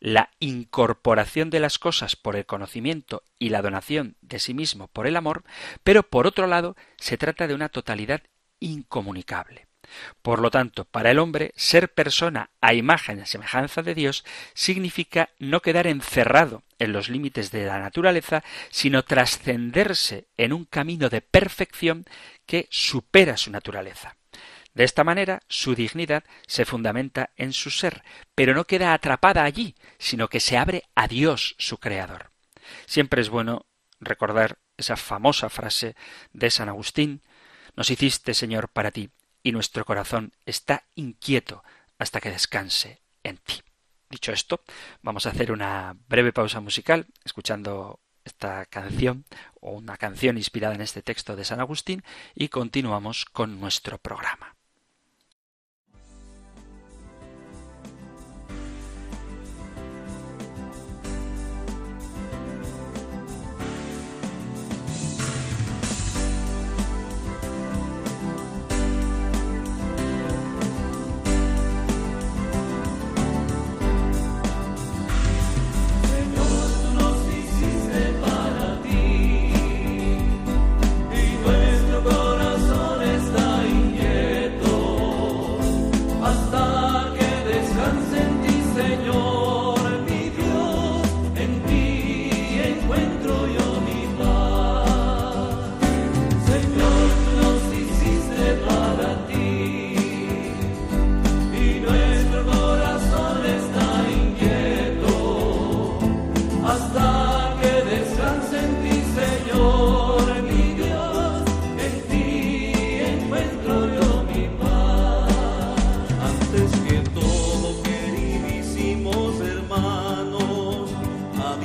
[0.02, 5.08] la incorporación de las cosas por el conocimiento y la donación de sí mismo por
[5.08, 5.46] el amor,
[5.82, 8.22] pero por otro lado se trata de una totalidad
[8.60, 9.71] incomunicable.
[10.22, 14.24] Por lo tanto, para el hombre, ser persona a imagen y semejanza de Dios
[14.54, 21.10] significa no quedar encerrado en los límites de la naturaleza, sino trascenderse en un camino
[21.10, 22.06] de perfección
[22.46, 24.16] que supera su naturaleza.
[24.74, 28.04] De esta manera, su dignidad se fundamenta en su ser,
[28.36, 32.32] pero no queda atrapada allí, sino que se abre a Dios, su Creador.
[32.86, 33.66] Siempre es bueno
[34.00, 35.96] recordar esa famosa frase
[36.34, 37.22] de San Agustín
[37.76, 39.10] Nos hiciste, Señor, para ti,
[39.44, 41.64] y nuestro corazón está inquieto
[41.98, 43.62] hasta que descanse en ti.
[44.10, 44.62] Dicho esto,
[45.02, 49.26] vamos a hacer una breve pausa musical escuchando esta canción
[49.60, 52.04] o una canción inspirada en este texto de San Agustín
[52.36, 54.56] y continuamos con nuestro programa.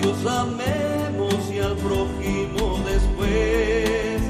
[0.00, 4.20] Dios amemos y al prójimo después,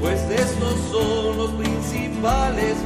[0.00, 2.76] pues estos son los principales.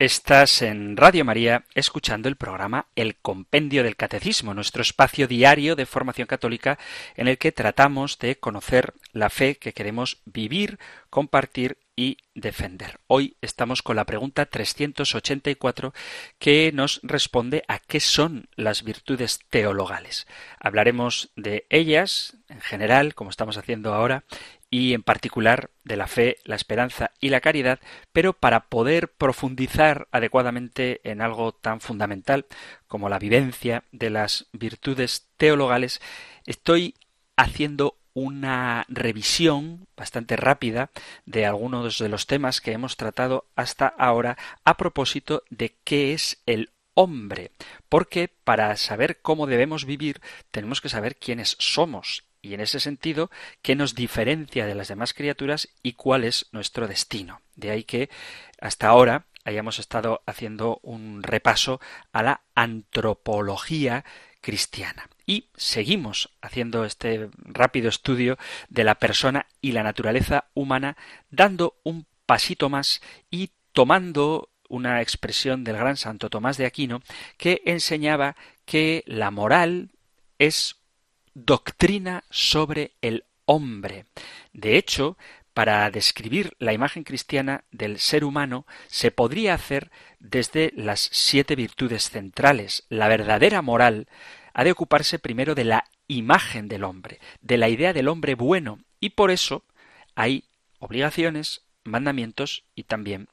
[0.00, 5.86] Estás en Radio María escuchando el programa El Compendio del Catecismo, nuestro espacio diario de
[5.86, 6.78] formación católica
[7.16, 10.78] en el que tratamos de conocer la fe que queremos vivir,
[11.10, 13.00] compartir y defender.
[13.08, 15.92] Hoy estamos con la pregunta 384
[16.38, 20.28] que nos responde a qué son las virtudes teologales.
[20.60, 24.22] Hablaremos de ellas en general, como estamos haciendo ahora,
[24.70, 27.80] y en particular de la fe, la esperanza y la caridad,
[28.12, 32.46] pero para poder profundizar adecuadamente en algo tan fundamental
[32.86, 36.00] como la vivencia de las virtudes teologales,
[36.44, 36.94] estoy
[37.36, 40.90] haciendo una revisión bastante rápida
[41.24, 46.42] de algunos de los temas que hemos tratado hasta ahora a propósito de qué es
[46.46, 47.52] el hombre,
[47.88, 53.30] porque para saber cómo debemos vivir tenemos que saber quiénes somos y en ese sentido
[53.62, 57.40] qué nos diferencia de las demás criaturas y cuál es nuestro destino.
[57.56, 58.10] De ahí que
[58.60, 61.80] hasta ahora hayamos estado haciendo un repaso
[62.12, 64.04] a la antropología
[64.40, 65.08] cristiana.
[65.26, 70.96] Y seguimos haciendo este rápido estudio de la persona y la naturaleza humana,
[71.30, 77.00] dando un pasito más y tomando una expresión del gran santo Tomás de Aquino
[77.36, 79.90] que enseñaba que la moral
[80.38, 80.76] es
[81.34, 84.04] doctrina sobre el hombre.
[84.52, 85.16] De hecho,
[85.54, 92.10] para describir la imagen cristiana del ser humano se podría hacer desde las siete virtudes
[92.10, 92.84] centrales.
[92.88, 94.06] La verdadera moral
[94.54, 98.78] ha de ocuparse primero de la imagen del hombre, de la idea del hombre bueno,
[99.00, 99.64] y por eso
[100.14, 100.44] hay
[100.78, 103.28] obligaciones, mandamientos y también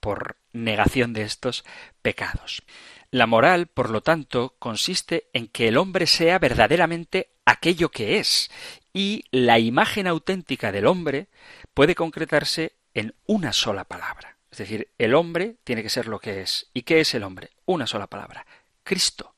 [0.00, 1.64] por negación de estos
[2.02, 2.62] pecados.
[3.10, 8.50] La moral, por lo tanto, consiste en que el hombre sea verdaderamente aquello que es,
[8.92, 11.28] y la imagen auténtica del hombre
[11.74, 14.36] puede concretarse en una sola palabra.
[14.50, 16.70] Es decir, el hombre tiene que ser lo que es.
[16.72, 17.50] ¿Y qué es el hombre?
[17.66, 18.46] Una sola palabra.
[18.82, 19.34] Cristo.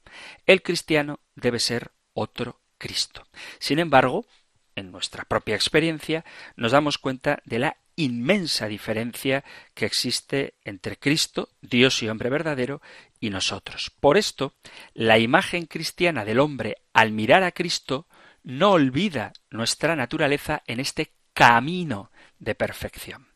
[0.47, 3.27] El cristiano debe ser otro Cristo.
[3.59, 4.27] Sin embargo,
[4.75, 6.25] en nuestra propia experiencia,
[6.57, 9.45] nos damos cuenta de la inmensa diferencia
[9.75, 12.81] que existe entre Cristo, Dios y hombre verdadero,
[13.23, 13.91] y nosotros.
[14.01, 14.57] Por esto,
[14.95, 18.09] la imagen cristiana del hombre al mirar a Cristo
[18.43, 22.11] no olvida nuestra naturaleza en este camino
[22.41, 23.29] de perfección.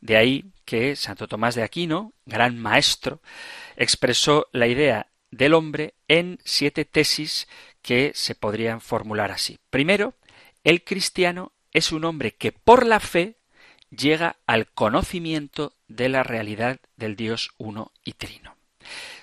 [0.00, 3.22] De ahí que Santo Tomás de Aquino, gran maestro,
[3.76, 7.46] expresó la idea del hombre en siete tesis
[7.82, 9.60] que se podrían formular así.
[9.70, 10.14] Primero,
[10.64, 13.36] el cristiano es un hombre que por la fe
[13.90, 18.59] llega al conocimiento de la realidad del Dios uno y trino.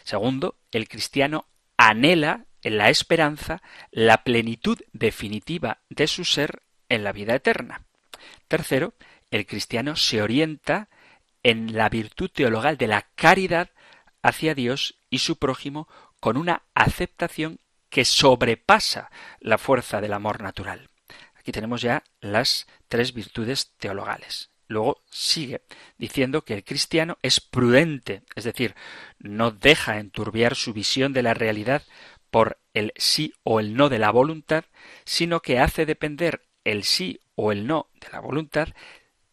[0.08, 7.12] Segundo, el cristiano anhela en la esperanza la plenitud definitiva de su ser en la
[7.12, 7.82] vida eterna.
[8.48, 8.94] Tercero,
[9.32, 10.88] el cristiano se orienta
[11.44, 13.72] en la virtud teologal de la caridad
[14.22, 15.90] hacia Dios y su prójimo
[16.22, 20.90] con una aceptación que sobrepasa la fuerza del amor natural.
[21.36, 24.52] Aquí tenemos ya las tres virtudes teologales.
[24.68, 25.62] Luego sigue
[25.98, 28.76] diciendo que el cristiano es prudente, es decir,
[29.20, 31.84] no deja enturbiar su visión de la realidad
[32.32, 34.66] por el sí o el no de la voluntad,
[35.06, 38.70] sino que hace depender el sí o el no de la voluntad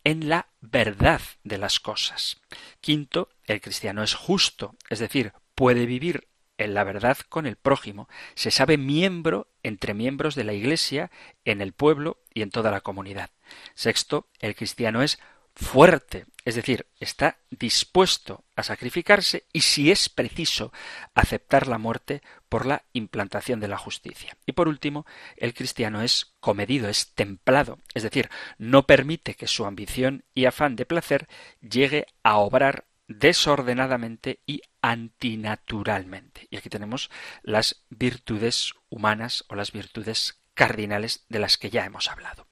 [0.04, 2.40] en la verdad de las cosas.
[2.80, 6.28] Quinto, el cristiano es justo, es decir, puede vivir
[6.58, 11.10] en la verdad con el prójimo, se sabe miembro entre miembros de la Iglesia,
[11.44, 13.30] en el pueblo y en toda la comunidad.
[13.74, 15.18] Sexto, el cristiano es
[15.54, 20.72] fuerte, es decir, está dispuesto a sacrificarse y, si es preciso,
[21.14, 24.36] aceptar la muerte por la implantación de la justicia.
[24.46, 29.64] Y por último, el cristiano es comedido, es templado, es decir, no permite que su
[29.64, 31.28] ambición y afán de placer
[31.60, 32.86] llegue a obrar
[33.18, 36.46] desordenadamente y antinaturalmente.
[36.50, 37.10] Y aquí tenemos
[37.42, 42.46] las virtudes humanas o las virtudes cardinales de las que ya hemos hablado.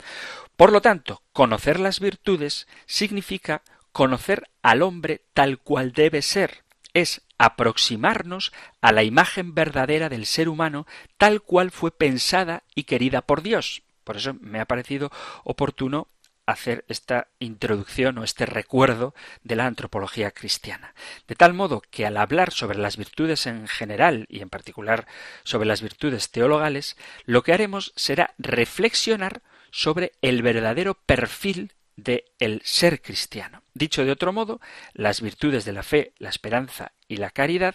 [0.57, 7.23] Por lo tanto, conocer las virtudes significa conocer al hombre tal cual debe ser, es
[7.39, 10.87] aproximarnos a la imagen verdadera del ser humano
[11.17, 13.83] tal cual fue pensada y querida por Dios.
[14.05, 15.11] Por eso me ha parecido
[15.45, 16.09] oportuno
[16.47, 20.95] hacer esta introducción o este recuerdo de la antropología cristiana.
[21.29, 25.07] De tal modo que al hablar sobre las virtudes en general y en particular
[25.45, 32.63] sobre las virtudes teologales, lo que haremos será reflexionar sobre el verdadero perfil de el
[32.65, 33.63] ser cristiano.
[33.75, 34.61] Dicho de otro modo,
[34.93, 37.75] las virtudes de la fe, la esperanza y la caridad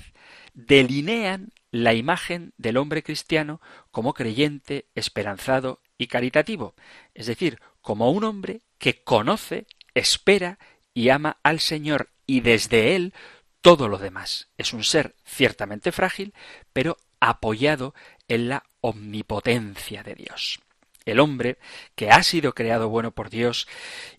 [0.53, 3.61] delinean la imagen del hombre cristiano
[3.91, 6.76] como creyente, esperanzado y caritativo,
[7.13, 10.59] es decir, como un hombre que conoce, espera
[10.93, 13.13] y ama al Señor y desde él
[13.61, 14.49] todo lo demás.
[14.57, 16.33] Es un ser ciertamente frágil,
[16.73, 17.95] pero apoyado
[18.27, 20.59] en la omnipotencia de Dios.
[21.05, 21.59] El hombre,
[21.95, 23.69] que ha sido creado bueno por Dios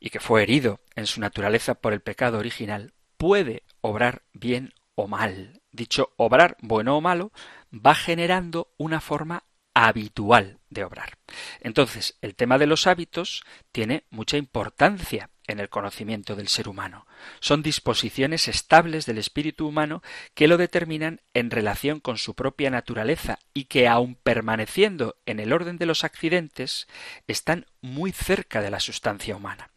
[0.00, 5.08] y que fue herido en su naturaleza por el pecado original, puede obrar bien o
[5.08, 5.60] mal.
[5.72, 7.32] Dicho obrar bueno o malo
[7.70, 9.44] va generando una forma
[9.74, 11.18] habitual de obrar.
[11.60, 13.42] Entonces, el tema de los hábitos
[13.72, 17.06] tiene mucha importancia en el conocimiento del ser humano.
[17.40, 20.02] Son disposiciones estables del espíritu humano
[20.34, 25.52] que lo determinan en relación con su propia naturaleza y que, aun permaneciendo en el
[25.52, 26.86] orden de los accidentes,
[27.26, 29.70] están muy cerca de la sustancia humana.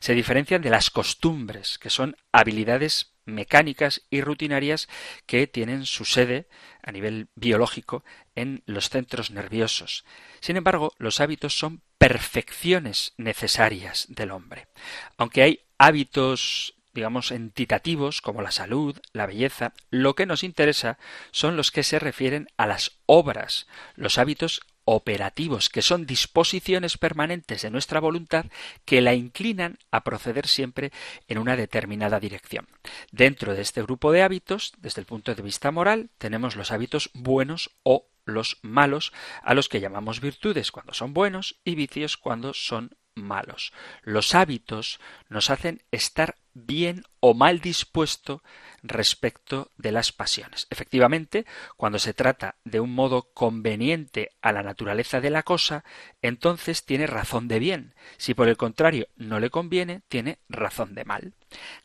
[0.00, 4.88] Se diferencian de las costumbres, que son habilidades mecánicas y rutinarias
[5.26, 6.48] que tienen su sede
[6.82, 8.04] a nivel biológico
[8.34, 10.04] en los centros nerviosos.
[10.40, 14.68] Sin embargo, los hábitos son perfecciones necesarias del hombre.
[15.16, 20.98] Aunque hay hábitos digamos, entitativos como la salud, la belleza, lo que nos interesa
[21.30, 27.60] son los que se refieren a las obras, los hábitos operativos, que son disposiciones permanentes
[27.60, 28.46] de nuestra voluntad
[28.86, 30.92] que la inclinan a proceder siempre
[31.28, 32.66] en una determinada dirección.
[33.12, 37.10] Dentro de este grupo de hábitos, desde el punto de vista moral, tenemos los hábitos
[37.12, 39.12] buenos o los malos,
[39.42, 43.72] a los que llamamos virtudes cuando son buenos y vicios cuando son malos.
[44.02, 48.42] Los hábitos nos hacen estar bien o mal dispuesto
[48.82, 50.66] respecto de las pasiones.
[50.70, 51.46] Efectivamente,
[51.76, 55.84] cuando se trata de un modo conveniente a la naturaleza de la cosa,
[56.22, 57.94] entonces tiene razón de bien.
[58.16, 61.32] Si por el contrario no le conviene, tiene razón de mal.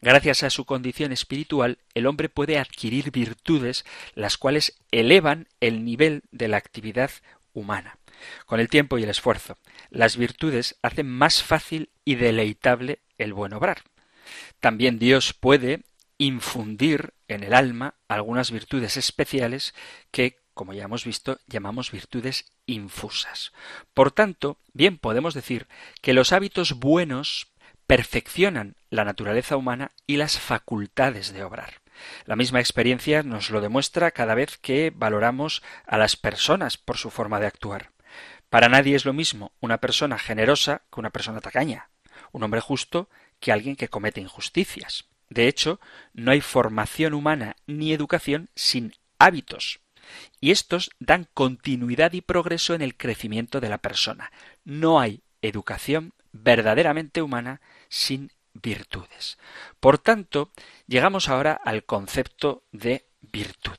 [0.02, 6.24] Gracias a su condición espiritual, el hombre puede adquirir virtudes las cuales elevan el nivel
[6.32, 7.12] de la actividad
[7.54, 7.98] humana.
[8.46, 9.58] Con el tiempo y el esfuerzo,
[9.90, 13.84] las virtudes hacen más fácil y deleitable el buen obrar.
[14.60, 15.82] También Dios puede
[16.18, 19.74] infundir en el alma algunas virtudes especiales
[20.12, 23.52] que, como ya hemos visto, llamamos virtudes infusas.
[23.94, 25.68] Por tanto, bien podemos decir
[26.02, 27.48] que los hábitos buenos
[27.88, 31.82] perfeccionan la naturaleza humana y las facultades de obrar.
[32.26, 37.10] La misma experiencia nos lo demuestra cada vez que valoramos a las personas por su
[37.10, 37.92] forma de actuar.
[38.54, 41.90] Para nadie es lo mismo una persona generosa que una persona tacaña,
[42.32, 45.06] un hombre justo que alguien que comete injusticias.
[45.28, 45.80] De hecho,
[46.14, 49.80] no hay formación humana ni educación sin hábitos.
[50.40, 54.32] Y estos dan continuidad y progreso en el crecimiento de la persona.
[54.64, 59.40] No hay educación verdaderamente humana sin virtudes.
[59.80, 60.52] Por tanto,
[60.86, 63.78] llegamos ahora al concepto de virtud.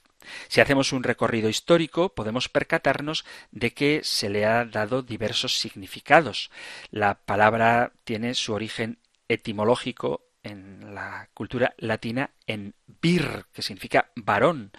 [0.48, 6.50] Si hacemos un recorrido histórico, podemos percatarnos de que se le ha dado diversos significados.
[6.90, 8.98] La palabra tiene su origen
[9.28, 14.72] etimológico en la cultura latina en vir, que significa varón.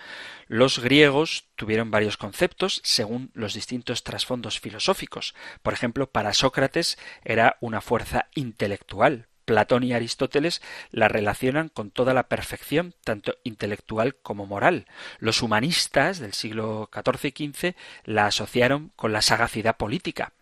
[0.47, 5.33] Los griegos tuvieron varios conceptos según los distintos trasfondos filosóficos.
[5.63, 9.27] Por ejemplo, para Sócrates era una fuerza intelectual.
[9.45, 14.87] Platón y Aristóteles la relacionan con toda la perfección, tanto intelectual como moral.
[15.19, 20.33] Los humanistas del siglo XIV y XV la asociaron con la sagacidad política.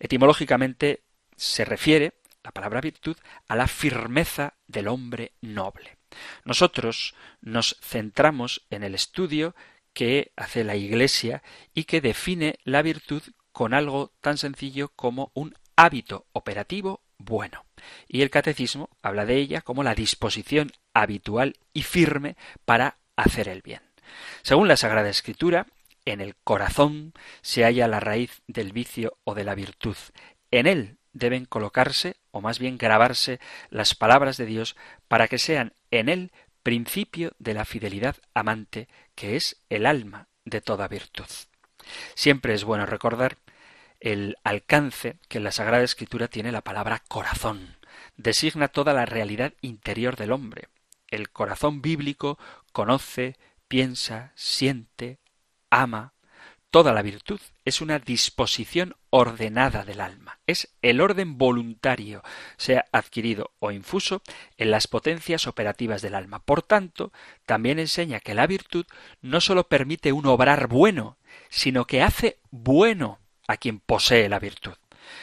[0.00, 1.02] Etimológicamente
[1.36, 3.16] se refiere la palabra virtud
[3.48, 5.98] a la firmeza del hombre noble.
[6.44, 9.54] Nosotros nos centramos en el estudio
[9.92, 11.42] que hace la Iglesia
[11.74, 17.64] y que define la virtud con algo tan sencillo como un hábito operativo bueno.
[18.08, 23.62] Y el catecismo habla de ella como la disposición habitual y firme para hacer el
[23.62, 23.82] bien.
[24.42, 25.66] Según la Sagrada Escritura,
[26.04, 27.12] en el corazón
[27.42, 29.96] se halla la raíz del vicio o de la virtud.
[30.50, 33.40] En él deben colocarse, o más bien grabarse,
[33.70, 34.76] las palabras de Dios
[35.08, 40.60] para que sean en él principio de la fidelidad amante, que es el alma de
[40.60, 41.26] toda virtud.
[42.14, 43.38] Siempre es bueno recordar
[44.06, 47.76] el alcance que en la Sagrada Escritura tiene la palabra corazón.
[48.16, 50.68] Designa toda la realidad interior del hombre.
[51.08, 52.38] El corazón bíblico
[52.70, 53.36] conoce,
[53.66, 55.18] piensa, siente,
[55.70, 56.12] ama,
[56.70, 62.22] Toda la virtud es una disposición ordenada del alma, es el orden voluntario,
[62.58, 64.20] sea adquirido o infuso,
[64.58, 66.40] en las potencias operativas del alma.
[66.40, 67.12] Por tanto,
[67.46, 68.84] también enseña que la virtud
[69.22, 71.16] no sólo permite un obrar bueno,
[71.48, 74.74] sino que hace bueno a quien posee la virtud.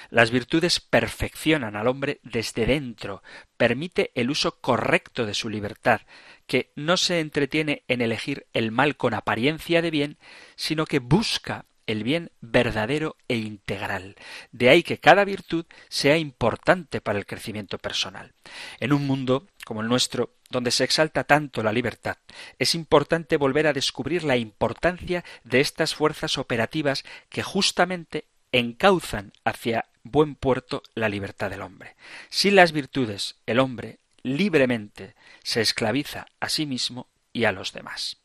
[0.09, 3.21] Las virtudes perfeccionan al hombre desde dentro,
[3.57, 6.01] permite el uso correcto de su libertad,
[6.47, 10.17] que no se entretiene en elegir el mal con apariencia de bien,
[10.55, 14.15] sino que busca el bien verdadero e integral.
[14.51, 18.33] De ahí que cada virtud sea importante para el crecimiento personal.
[18.79, 22.17] En un mundo como el nuestro, donde se exalta tanto la libertad,
[22.59, 29.85] es importante volver a descubrir la importancia de estas fuerzas operativas que justamente encauzan hacia
[30.03, 31.95] buen puerto la libertad del hombre.
[32.29, 38.17] Sin las virtudes, el hombre libremente se esclaviza a sí mismo y a los demás.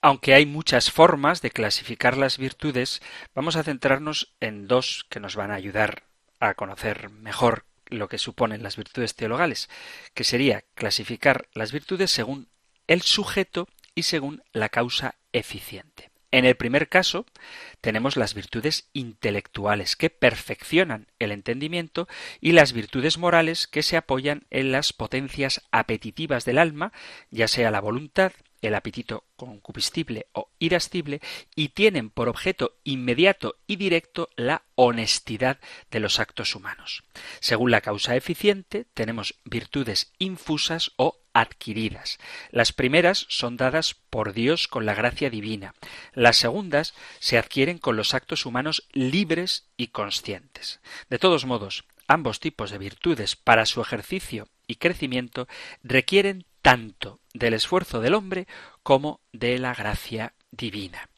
[0.00, 3.02] Aunque hay muchas formas de clasificar las virtudes,
[3.34, 6.04] vamos a centrarnos en dos que nos van a ayudar
[6.38, 9.68] a conocer mejor lo que suponen las virtudes teologales,
[10.14, 12.48] que sería clasificar las virtudes según
[12.86, 16.10] el sujeto y según la causa eficiente.
[16.32, 17.24] En el primer caso,
[17.80, 22.08] tenemos las virtudes intelectuales que perfeccionan el entendimiento
[22.40, 26.92] y las virtudes morales que se apoyan en las potencias apetitivas del alma,
[27.30, 28.32] ya sea la voluntad,
[28.66, 31.20] el apetito concupiscible o irascible,
[31.54, 35.58] y tienen por objeto inmediato y directo la honestidad
[35.90, 37.04] de los actos humanos.
[37.40, 42.18] Según la causa eficiente, tenemos virtudes infusas o adquiridas.
[42.50, 45.74] Las primeras son dadas por Dios con la gracia divina.
[46.14, 50.80] Las segundas se adquieren con los actos humanos libres y conscientes.
[51.10, 55.46] De todos modos, ambos tipos de virtudes para su ejercicio y crecimiento
[55.82, 58.48] requieren tanto del esfuerzo del hombre
[58.82, 61.08] como de la gracia divina.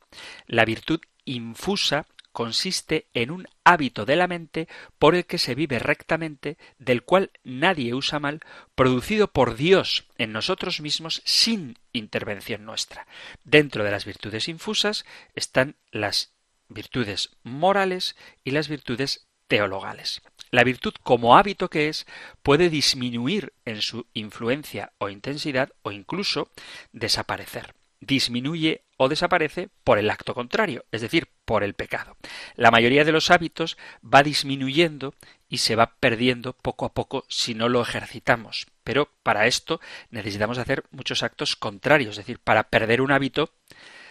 [0.47, 4.69] La virtud infusa consiste en un hábito de la mente
[4.99, 8.41] por el que se vive rectamente, del cual nadie usa mal,
[8.75, 13.07] producido por Dios en nosotros mismos sin intervención nuestra.
[13.43, 16.35] Dentro de las virtudes infusas están las
[16.69, 20.21] virtudes morales y las virtudes teologales.
[20.51, 22.07] La virtud como hábito que es
[22.43, 26.51] puede disminuir en su influencia o intensidad o incluso
[26.93, 27.75] desaparecer.
[28.01, 32.17] Disminuye o desaparece por el acto contrario, es decir, por el pecado.
[32.55, 35.15] La mayoría de los hábitos va disminuyendo
[35.49, 38.67] y se va perdiendo poco a poco si no lo ejercitamos.
[38.85, 39.81] Pero para esto
[40.11, 43.53] necesitamos hacer muchos actos contrarios, es decir, para perder un hábito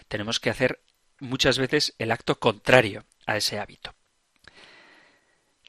[0.08, 0.82] tenemos que hacer
[1.20, 3.97] muchas veces el acto contrario a ese hábito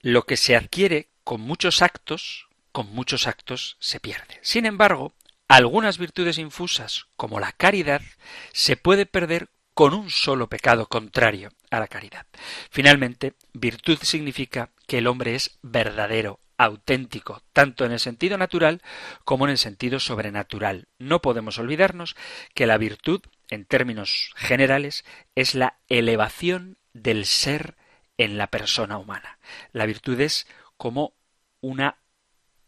[0.01, 4.39] lo que se adquiere con muchos actos, con muchos actos se pierde.
[4.43, 5.15] Sin embargo,
[5.49, 8.03] algunas virtudes infusas, como la caridad,
[8.53, 12.27] se puede perder con un solo pecado contrario a la caridad.
[12.71, 18.83] Finalmente, virtud significa que el hombre es verdadero, auténtico, tanto en el sentido natural
[19.25, 20.89] como en el sentido sobrenatural.
[20.99, 22.17] No podemos olvidarnos
[22.55, 25.05] que la virtud, en términos generales,
[25.37, 27.77] es la elevación del ser
[28.19, 29.39] en la persona humana.
[29.73, 30.47] La virtud es
[30.77, 31.15] como
[31.61, 31.97] una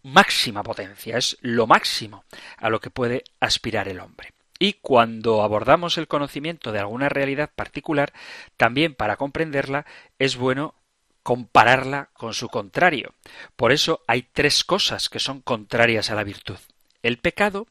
[0.03, 2.25] máxima potencia, es lo máximo
[2.57, 4.33] a lo que puede aspirar el hombre.
[4.59, 8.13] Y cuando abordamos el conocimiento de alguna realidad particular,
[8.57, 9.87] también para comprenderla
[10.19, 10.75] es bueno
[11.23, 13.15] compararla con su contrario.
[13.57, 16.59] Por eso hay tres cosas que son contrarias a la virtud.
[17.03, 17.67] el pecado,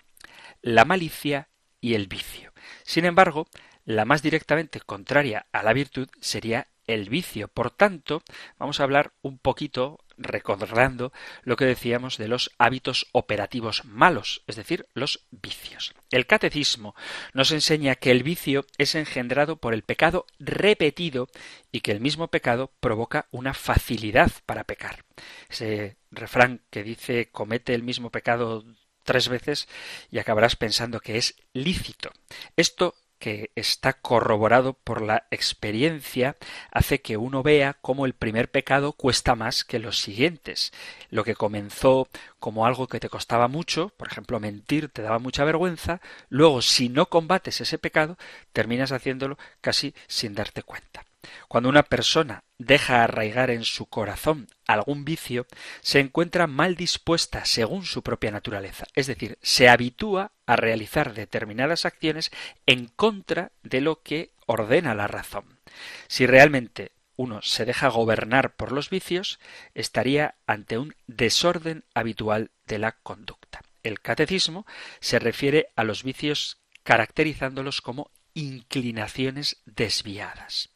[0.63, 1.49] la malicia
[1.82, 2.51] y el vicio.
[2.84, 3.47] Sin embargo,
[3.86, 7.47] la más directamente contraria a la virtud sería el vicio.
[7.47, 8.23] Por tanto,
[8.57, 11.13] vamos a hablar un poquito recordando
[11.43, 15.93] lo que decíamos de los hábitos operativos malos, es decir, los vicios.
[16.11, 16.93] El catecismo
[17.33, 21.29] nos enseña que el vicio es engendrado por el pecado repetido
[21.71, 25.05] y que el mismo pecado provoca una facilidad para pecar.
[25.49, 28.65] Ese refrán que dice comete el mismo pecado
[29.03, 29.67] tres veces
[30.11, 32.11] y acabarás pensando que es lícito.
[32.55, 36.38] Esto que está corroborado por la experiencia
[36.72, 40.72] hace que uno vea cómo el primer pecado cuesta más que los siguientes.
[41.09, 42.07] Lo que comenzó
[42.39, 46.89] como algo que te costaba mucho, por ejemplo, mentir te daba mucha vergüenza, luego si
[46.89, 48.17] no combates ese pecado,
[48.53, 51.05] terminas haciéndolo casi sin darte cuenta.
[51.47, 55.47] Cuando una persona deja arraigar en su corazón algún vicio,
[55.82, 61.86] se encuentra mal dispuesta según su propia naturaleza, es decir, se habitúa a realizar determinadas
[61.86, 62.32] acciones
[62.68, 65.60] en contra de lo que ordena la razón.
[66.07, 69.39] Si realmente uno se deja gobernar por los vicios,
[69.74, 73.62] estaría ante un desorden habitual de la conducta.
[73.84, 74.66] El catecismo
[74.99, 80.70] se refiere a los vicios caracterizándolos como inclinaciones desviadas.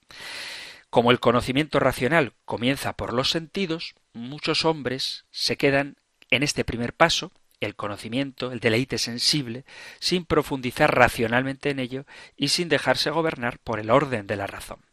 [0.94, 5.96] Como el conocimiento racional comienza por los sentidos, muchos hombres se quedan
[6.30, 7.32] en este primer paso,
[7.62, 9.66] el conocimiento, el deleite sensible,
[10.00, 12.06] sin profundizar racionalmente en ello
[12.38, 14.86] y sin dejarse gobernar por el orden de la razón.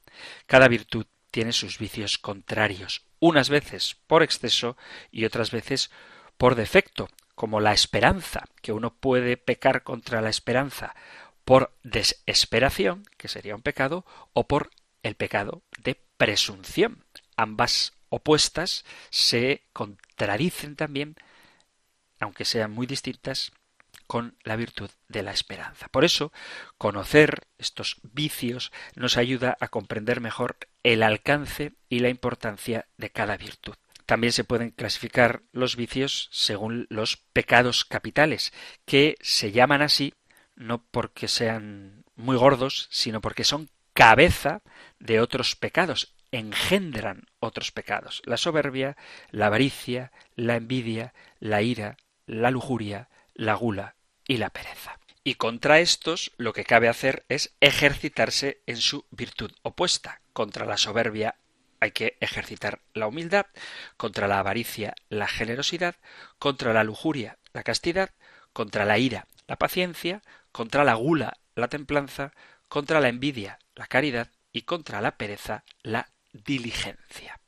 [0.47, 4.79] Cada virtud tiene sus vicios contrarios, unas veces por exceso
[5.11, 5.91] y otras veces
[6.39, 10.95] por defecto, como la esperanza, que uno puede pecar contra la esperanza
[11.45, 14.71] por desesperación, que sería un pecado, o por
[15.03, 17.05] el pecado de presunción.
[17.37, 21.17] Ambas opuestas se contradicen también,
[22.19, 23.53] aunque sean muy distintas,
[24.07, 25.87] con la virtud de la esperanza.
[25.89, 26.33] Por eso,
[26.79, 33.37] conocer estos vicios nos ayuda a comprender mejor el alcance y la importancia de cada
[33.37, 33.77] virtud.
[34.07, 38.53] También se pueden clasificar los vicios según los pecados capitales,
[38.85, 40.13] que se llaman así
[40.57, 44.63] no porque sean muy gordos, sino porque son cabeza
[44.99, 48.23] de otros pecados, engendran otros pecados.
[48.25, 48.97] La soberbia,
[49.31, 54.99] la avaricia, la envidia, la ira, la lujuria, la gula y la pereza.
[55.23, 60.21] Y contra estos lo que cabe hacer es ejercitarse en su virtud opuesta.
[60.33, 61.37] Contra la soberbia
[61.81, 63.47] hay que ejercitar la humildad,
[63.97, 65.97] contra la avaricia la generosidad,
[66.39, 68.11] contra la lujuria la castidad,
[68.53, 70.23] contra la ira la paciencia,
[70.53, 72.33] contra la gula la templanza,
[72.71, 77.41] contra la envidia la caridad y contra la pereza la diligencia.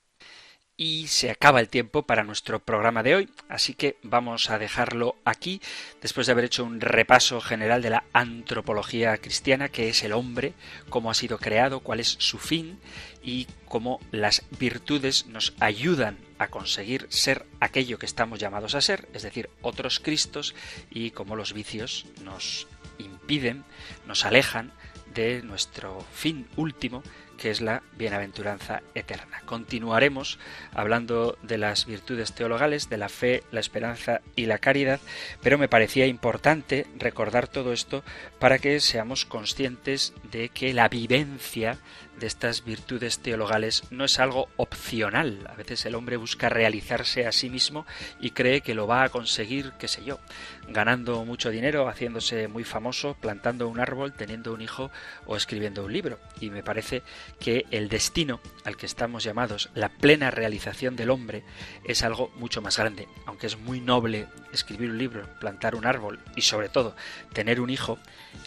[0.76, 5.14] Y se acaba el tiempo para nuestro programa de hoy, así que vamos a dejarlo
[5.24, 5.60] aquí,
[6.00, 10.54] después de haber hecho un repaso general de la antropología cristiana, que es el hombre,
[10.88, 12.80] cómo ha sido creado, cuál es su fin
[13.22, 19.06] y cómo las virtudes nos ayudan a conseguir ser aquello que estamos llamados a ser,
[19.12, 20.54] es decir, otros Cristos,
[20.90, 22.66] y cómo los vicios nos
[22.98, 23.64] impiden,
[24.06, 24.72] nos alejan
[25.14, 27.02] de nuestro fin último,
[27.36, 29.42] que es la bienaventuranza eterna.
[29.44, 30.38] Continuaremos
[30.72, 35.00] hablando de las virtudes teologales, de la fe, la esperanza y la caridad,
[35.42, 38.04] pero me parecía importante recordar todo esto
[38.38, 41.78] para que seamos conscientes de que la vivencia
[42.22, 45.44] de estas virtudes teologales no es algo opcional.
[45.50, 47.84] A veces el hombre busca realizarse a sí mismo
[48.20, 50.20] y cree que lo va a conseguir, qué sé yo,
[50.68, 54.92] ganando mucho dinero, haciéndose muy famoso, plantando un árbol, teniendo un hijo
[55.26, 56.20] o escribiendo un libro.
[56.40, 57.02] Y me parece
[57.40, 61.42] que el destino al que estamos llamados, la plena realización del hombre,
[61.82, 63.08] es algo mucho más grande.
[63.26, 66.94] Aunque es muy noble escribir un libro, plantar un árbol y sobre todo
[67.32, 67.98] tener un hijo,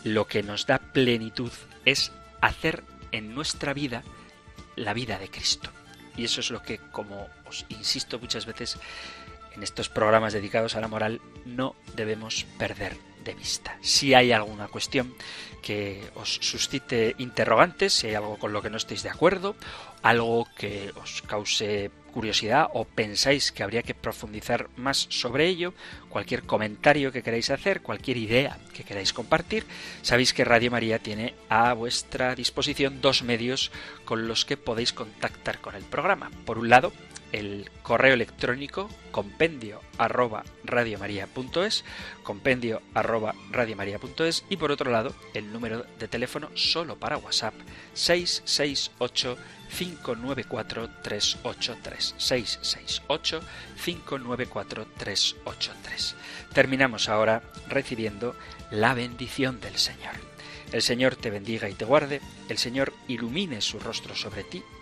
[0.05, 1.51] lo que nos da plenitud
[1.84, 2.84] es hacer
[3.16, 4.03] en nuestra vida
[4.76, 5.70] la vida de Cristo.
[6.18, 8.78] Y eso es lo que, como os insisto muchas veces
[9.53, 13.78] en estos programas dedicados a la moral, no debemos perder de vista.
[13.82, 15.13] Si hay alguna cuestión
[15.61, 19.55] que os suscite interrogantes, si hay algo con lo que no estéis de acuerdo,
[20.03, 25.74] algo que os cause curiosidad o pensáis que habría que profundizar más sobre ello,
[26.07, 29.66] cualquier comentario que queráis hacer, cualquier idea que queráis compartir,
[30.01, 33.70] sabéis que Radio María tiene a vuestra disposición dos medios
[34.05, 36.32] con los que podéis contactar con el programa.
[36.45, 36.93] Por un lado,
[37.32, 41.84] el correo electrónico compendio arroba radiomaria.es,
[42.23, 47.53] compendio arroba radiomaria.es y por otro lado el número de teléfono solo para WhatsApp
[47.93, 49.38] 668
[49.78, 53.41] 594 383 668
[53.84, 56.15] 594 383.
[56.53, 58.36] Terminamos ahora recibiendo
[58.71, 60.15] la bendición del Señor.
[60.71, 64.63] El Señor te bendiga y te guarde, el Señor ilumine su rostro sobre ti